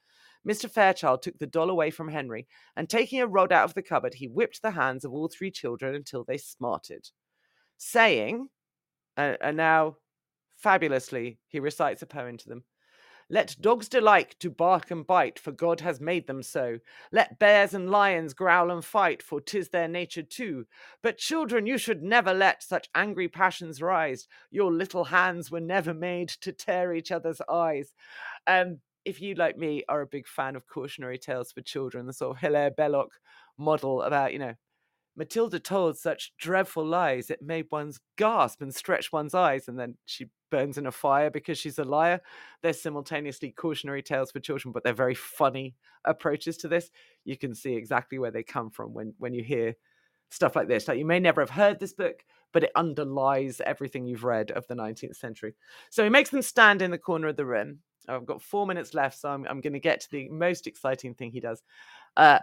[0.47, 0.71] Mr.
[0.71, 4.15] Fairchild took the doll away from Henry, and taking a rod out of the cupboard,
[4.15, 7.11] he whipped the hands of all three children until they smarted.
[7.77, 8.49] Saying,
[9.17, 9.97] uh, and now
[10.57, 12.65] fabulously, he recites a poem to them.
[13.31, 16.79] Let dogs delight to bark and bite, for God has made them so.
[17.11, 20.67] Let bears and lions growl and fight, for 'tis their nature too.
[21.03, 24.29] But children, you should never let such angry passions rise.
[24.51, 27.95] Your little hands were never made to tear each other's eyes.
[28.47, 32.13] Um, if you, like me, are a big fan of cautionary tales for children, the
[32.13, 33.09] sort of Hilaire Belloc
[33.59, 34.55] model about, you know,
[35.17, 39.97] Matilda told such dreadful lies it made one's gasp and stretch one's eyes, and then
[40.07, 42.21] she burns in a fire because she's a liar.
[42.63, 46.91] They're simultaneously cautionary tales for children, but they're very funny approaches to this.
[47.25, 49.77] You can see exactly where they come from when when you hear
[50.31, 50.89] stuff like this.
[50.89, 54.67] Like you may never have heard this book, but it underlies everything you've read of
[54.67, 55.55] the 19th century.
[55.91, 57.81] So he makes them stand in the corner of the room.
[58.09, 61.15] I've got four minutes left, so I'm, I'm going to get to the most exciting
[61.15, 61.63] thing he does.
[62.17, 62.39] Uh,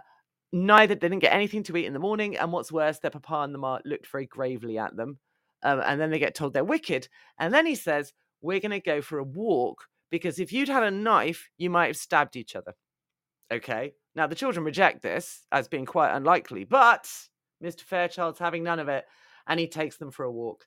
[0.52, 3.42] neither they didn't get anything to eat in the morning, and what's worse, their papa
[3.42, 5.18] and the ma looked very gravely at them.
[5.62, 7.08] Um, and then they get told they're wicked.
[7.38, 10.82] And then he says, We're going to go for a walk because if you'd had
[10.82, 12.74] a knife, you might have stabbed each other.
[13.52, 13.94] Okay.
[14.14, 17.10] Now, the children reject this as being quite unlikely, but
[17.62, 17.80] Mr.
[17.80, 19.06] Fairchild's having none of it.
[19.46, 20.66] And he takes them for a walk.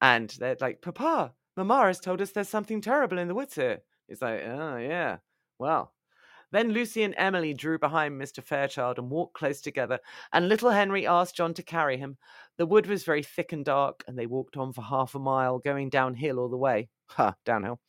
[0.00, 3.82] And they're like, Papa, Mama has told us there's something terrible in the woods here.
[4.10, 5.18] He's like, Oh, yeah.
[5.58, 5.94] Well,
[6.52, 8.42] then Lucy and Emily drew behind Mr.
[8.42, 10.00] Fairchild and walked close together,
[10.32, 12.18] and little Henry asked John to carry him.
[12.58, 15.58] The wood was very thick and dark, and they walked on for half a mile,
[15.60, 16.88] going downhill all the way.
[17.10, 17.80] Ha, downhill.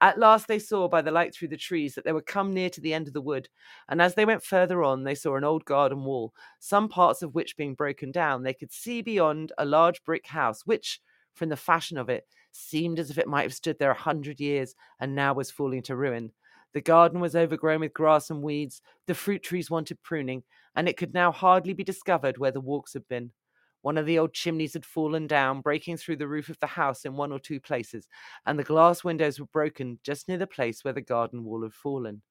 [0.00, 2.70] At last they saw by the light through the trees that they were come near
[2.70, 3.48] to the end of the wood,
[3.88, 7.34] and as they went further on, they saw an old garden wall, some parts of
[7.34, 11.00] which being broken down, they could see beyond a large brick house, which,
[11.34, 14.40] from the fashion of it, seemed as if it might have stood there a hundred
[14.40, 16.32] years and now was falling to ruin.
[16.72, 20.44] The garden was overgrown with grass and weeds, the fruit trees wanted pruning,
[20.76, 23.32] and it could now hardly be discovered where the walks had been.
[23.82, 27.04] One of the old chimneys had fallen down, breaking through the roof of the house
[27.04, 28.06] in one or two places,
[28.46, 31.72] and the glass windows were broken just near the place where the garden wall had
[31.72, 32.22] fallen.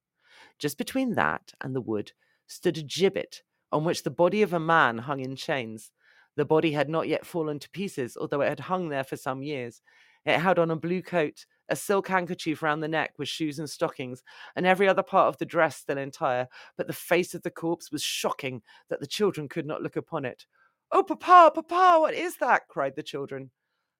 [0.59, 2.11] Just between that and the wood
[2.47, 3.41] stood a gibbet
[3.71, 5.91] on which the body of a man hung in chains.
[6.35, 9.41] The body had not yet fallen to pieces, although it had hung there for some
[9.43, 9.81] years.
[10.25, 13.69] It had on a blue coat, a silk handkerchief round the neck with shoes and
[13.69, 14.23] stockings,
[14.55, 16.47] and every other part of the dress still entire.
[16.77, 20.25] But the face of the corpse was shocking that the children could not look upon
[20.25, 20.45] it.
[20.91, 22.67] Oh, papa, papa, what is that?
[22.67, 23.51] cried the children.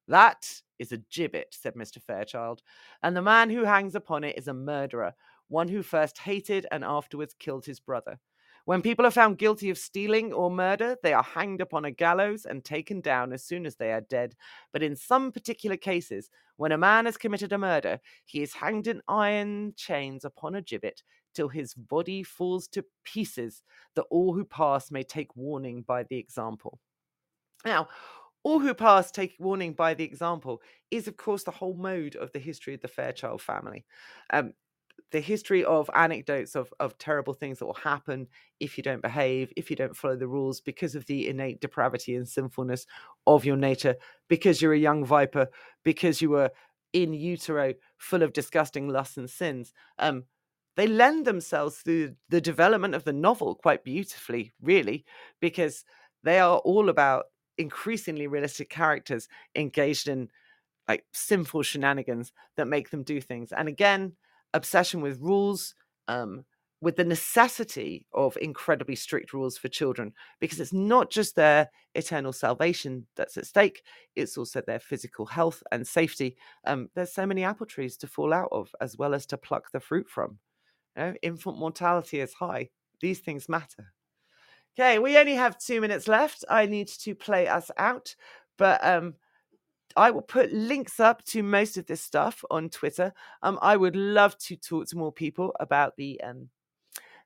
[0.07, 2.01] That is a gibbet, said Mr.
[2.01, 2.63] Fairchild,
[3.03, 5.13] and the man who hangs upon it is a murderer,
[5.49, 8.19] one who first hated and afterwards killed his brother.
[8.69, 12.45] When people are found guilty of stealing or murder, they are hanged upon a gallows
[12.45, 14.35] and taken down as soon as they are dead.
[14.71, 18.85] But in some particular cases, when a man has committed a murder, he is hanged
[18.85, 21.01] in iron chains upon a gibbet
[21.33, 23.63] till his body falls to pieces,
[23.95, 26.79] that all who pass may take warning by the example.
[27.65, 27.87] Now,
[28.43, 30.61] all who pass take warning by the example
[30.91, 33.87] is, of course, the whole mode of the history of the Fairchild family.
[34.29, 34.53] Um,
[35.11, 38.27] the history of anecdotes of, of terrible things that will happen
[38.59, 42.15] if you don't behave, if you don't follow the rules, because of the innate depravity
[42.15, 42.85] and sinfulness
[43.25, 43.95] of your nature,
[44.27, 45.47] because you're a young viper,
[45.83, 46.51] because you were
[46.93, 49.73] in utero full of disgusting lusts and sins.
[49.97, 50.25] Um,
[50.75, 55.05] they lend themselves to the development of the novel quite beautifully, really,
[55.39, 55.83] because
[56.23, 57.25] they are all about
[57.57, 60.29] increasingly realistic characters engaged in
[60.87, 63.51] like sinful shenanigans that make them do things.
[63.51, 64.13] And again,
[64.53, 65.75] obsession with rules,
[66.07, 66.45] um,
[66.81, 72.31] with the necessity of incredibly strict rules for children, because it's not just their eternal
[72.31, 73.83] salvation that's at stake,
[74.15, 76.37] it's also their physical health and safety.
[76.65, 79.71] Um, there's so many apple trees to fall out of, as well as to pluck
[79.71, 80.39] the fruit from.
[80.95, 82.69] You know, infant mortality is high.
[83.01, 83.93] These things matter.
[84.79, 86.45] Okay, we only have two minutes left.
[86.49, 88.15] I need to play us out,
[88.57, 89.15] but um,
[89.95, 93.13] I will put links up to most of this stuff on Twitter.
[93.43, 96.49] Um, I would love to talk to more people about the um,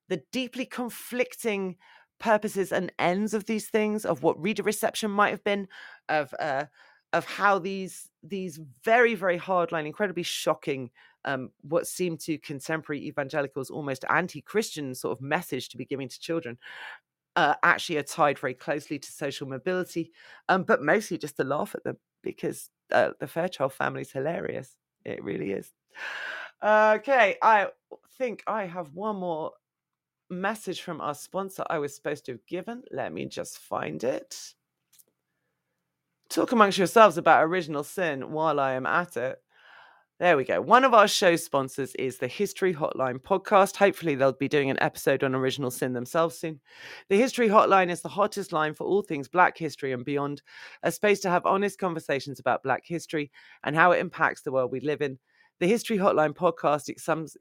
[0.09, 1.77] the deeply conflicting
[2.19, 5.67] purposes and ends of these things, of what reader reception might have been,
[6.09, 6.65] of uh,
[7.11, 10.89] of how these these very very hardline, incredibly shocking,
[11.25, 16.19] um, what seemed to contemporary evangelicals almost anti-Christian sort of message to be giving to
[16.19, 16.57] children,
[17.35, 20.11] uh, actually are tied very closely to social mobility,
[20.49, 24.75] um, but mostly just to laugh at them because uh, the Fairchild family's hilarious.
[25.05, 25.71] It really is.
[26.63, 27.67] Okay, I
[28.17, 29.51] think I have one more
[30.29, 32.83] message from our sponsor I was supposed to have given.
[32.91, 34.35] Let me just find it.
[36.29, 39.39] talk amongst yourselves about original sin while I am at it.
[40.23, 40.61] There we go.
[40.61, 43.75] One of our show sponsors is the History Hotline podcast.
[43.75, 46.61] Hopefully, they'll be doing an episode on original sin themselves soon.
[47.09, 50.41] The History Hotline is the hottest line for all things Black history and beyond,
[50.81, 53.33] a space to have honest conversations about Black history
[53.65, 55.19] and how it impacts the world we live in.
[55.59, 56.89] The History Hotline podcast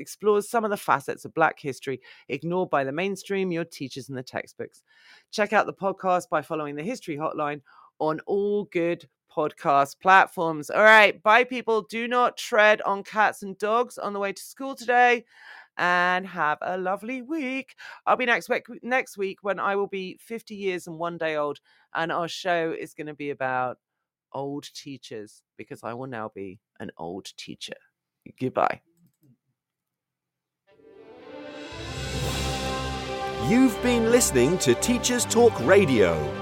[0.00, 4.18] explores some of the facets of Black history ignored by the mainstream, your teachers, and
[4.18, 4.82] the textbooks.
[5.30, 7.60] Check out the podcast by following the History Hotline
[7.98, 10.70] on all good podcast platforms.
[10.70, 11.82] All right, bye, people.
[11.82, 15.24] Do not tread on cats and dogs on the way to school today.
[15.78, 17.76] And have a lovely week.
[18.06, 21.36] I'll be next week next week when I will be 50 years and one day
[21.36, 21.60] old,
[21.94, 23.78] and our show is going to be about
[24.34, 27.72] old teachers because I will now be an old teacher.
[28.38, 28.82] Goodbye.
[33.48, 36.41] You've been listening to Teachers Talk Radio.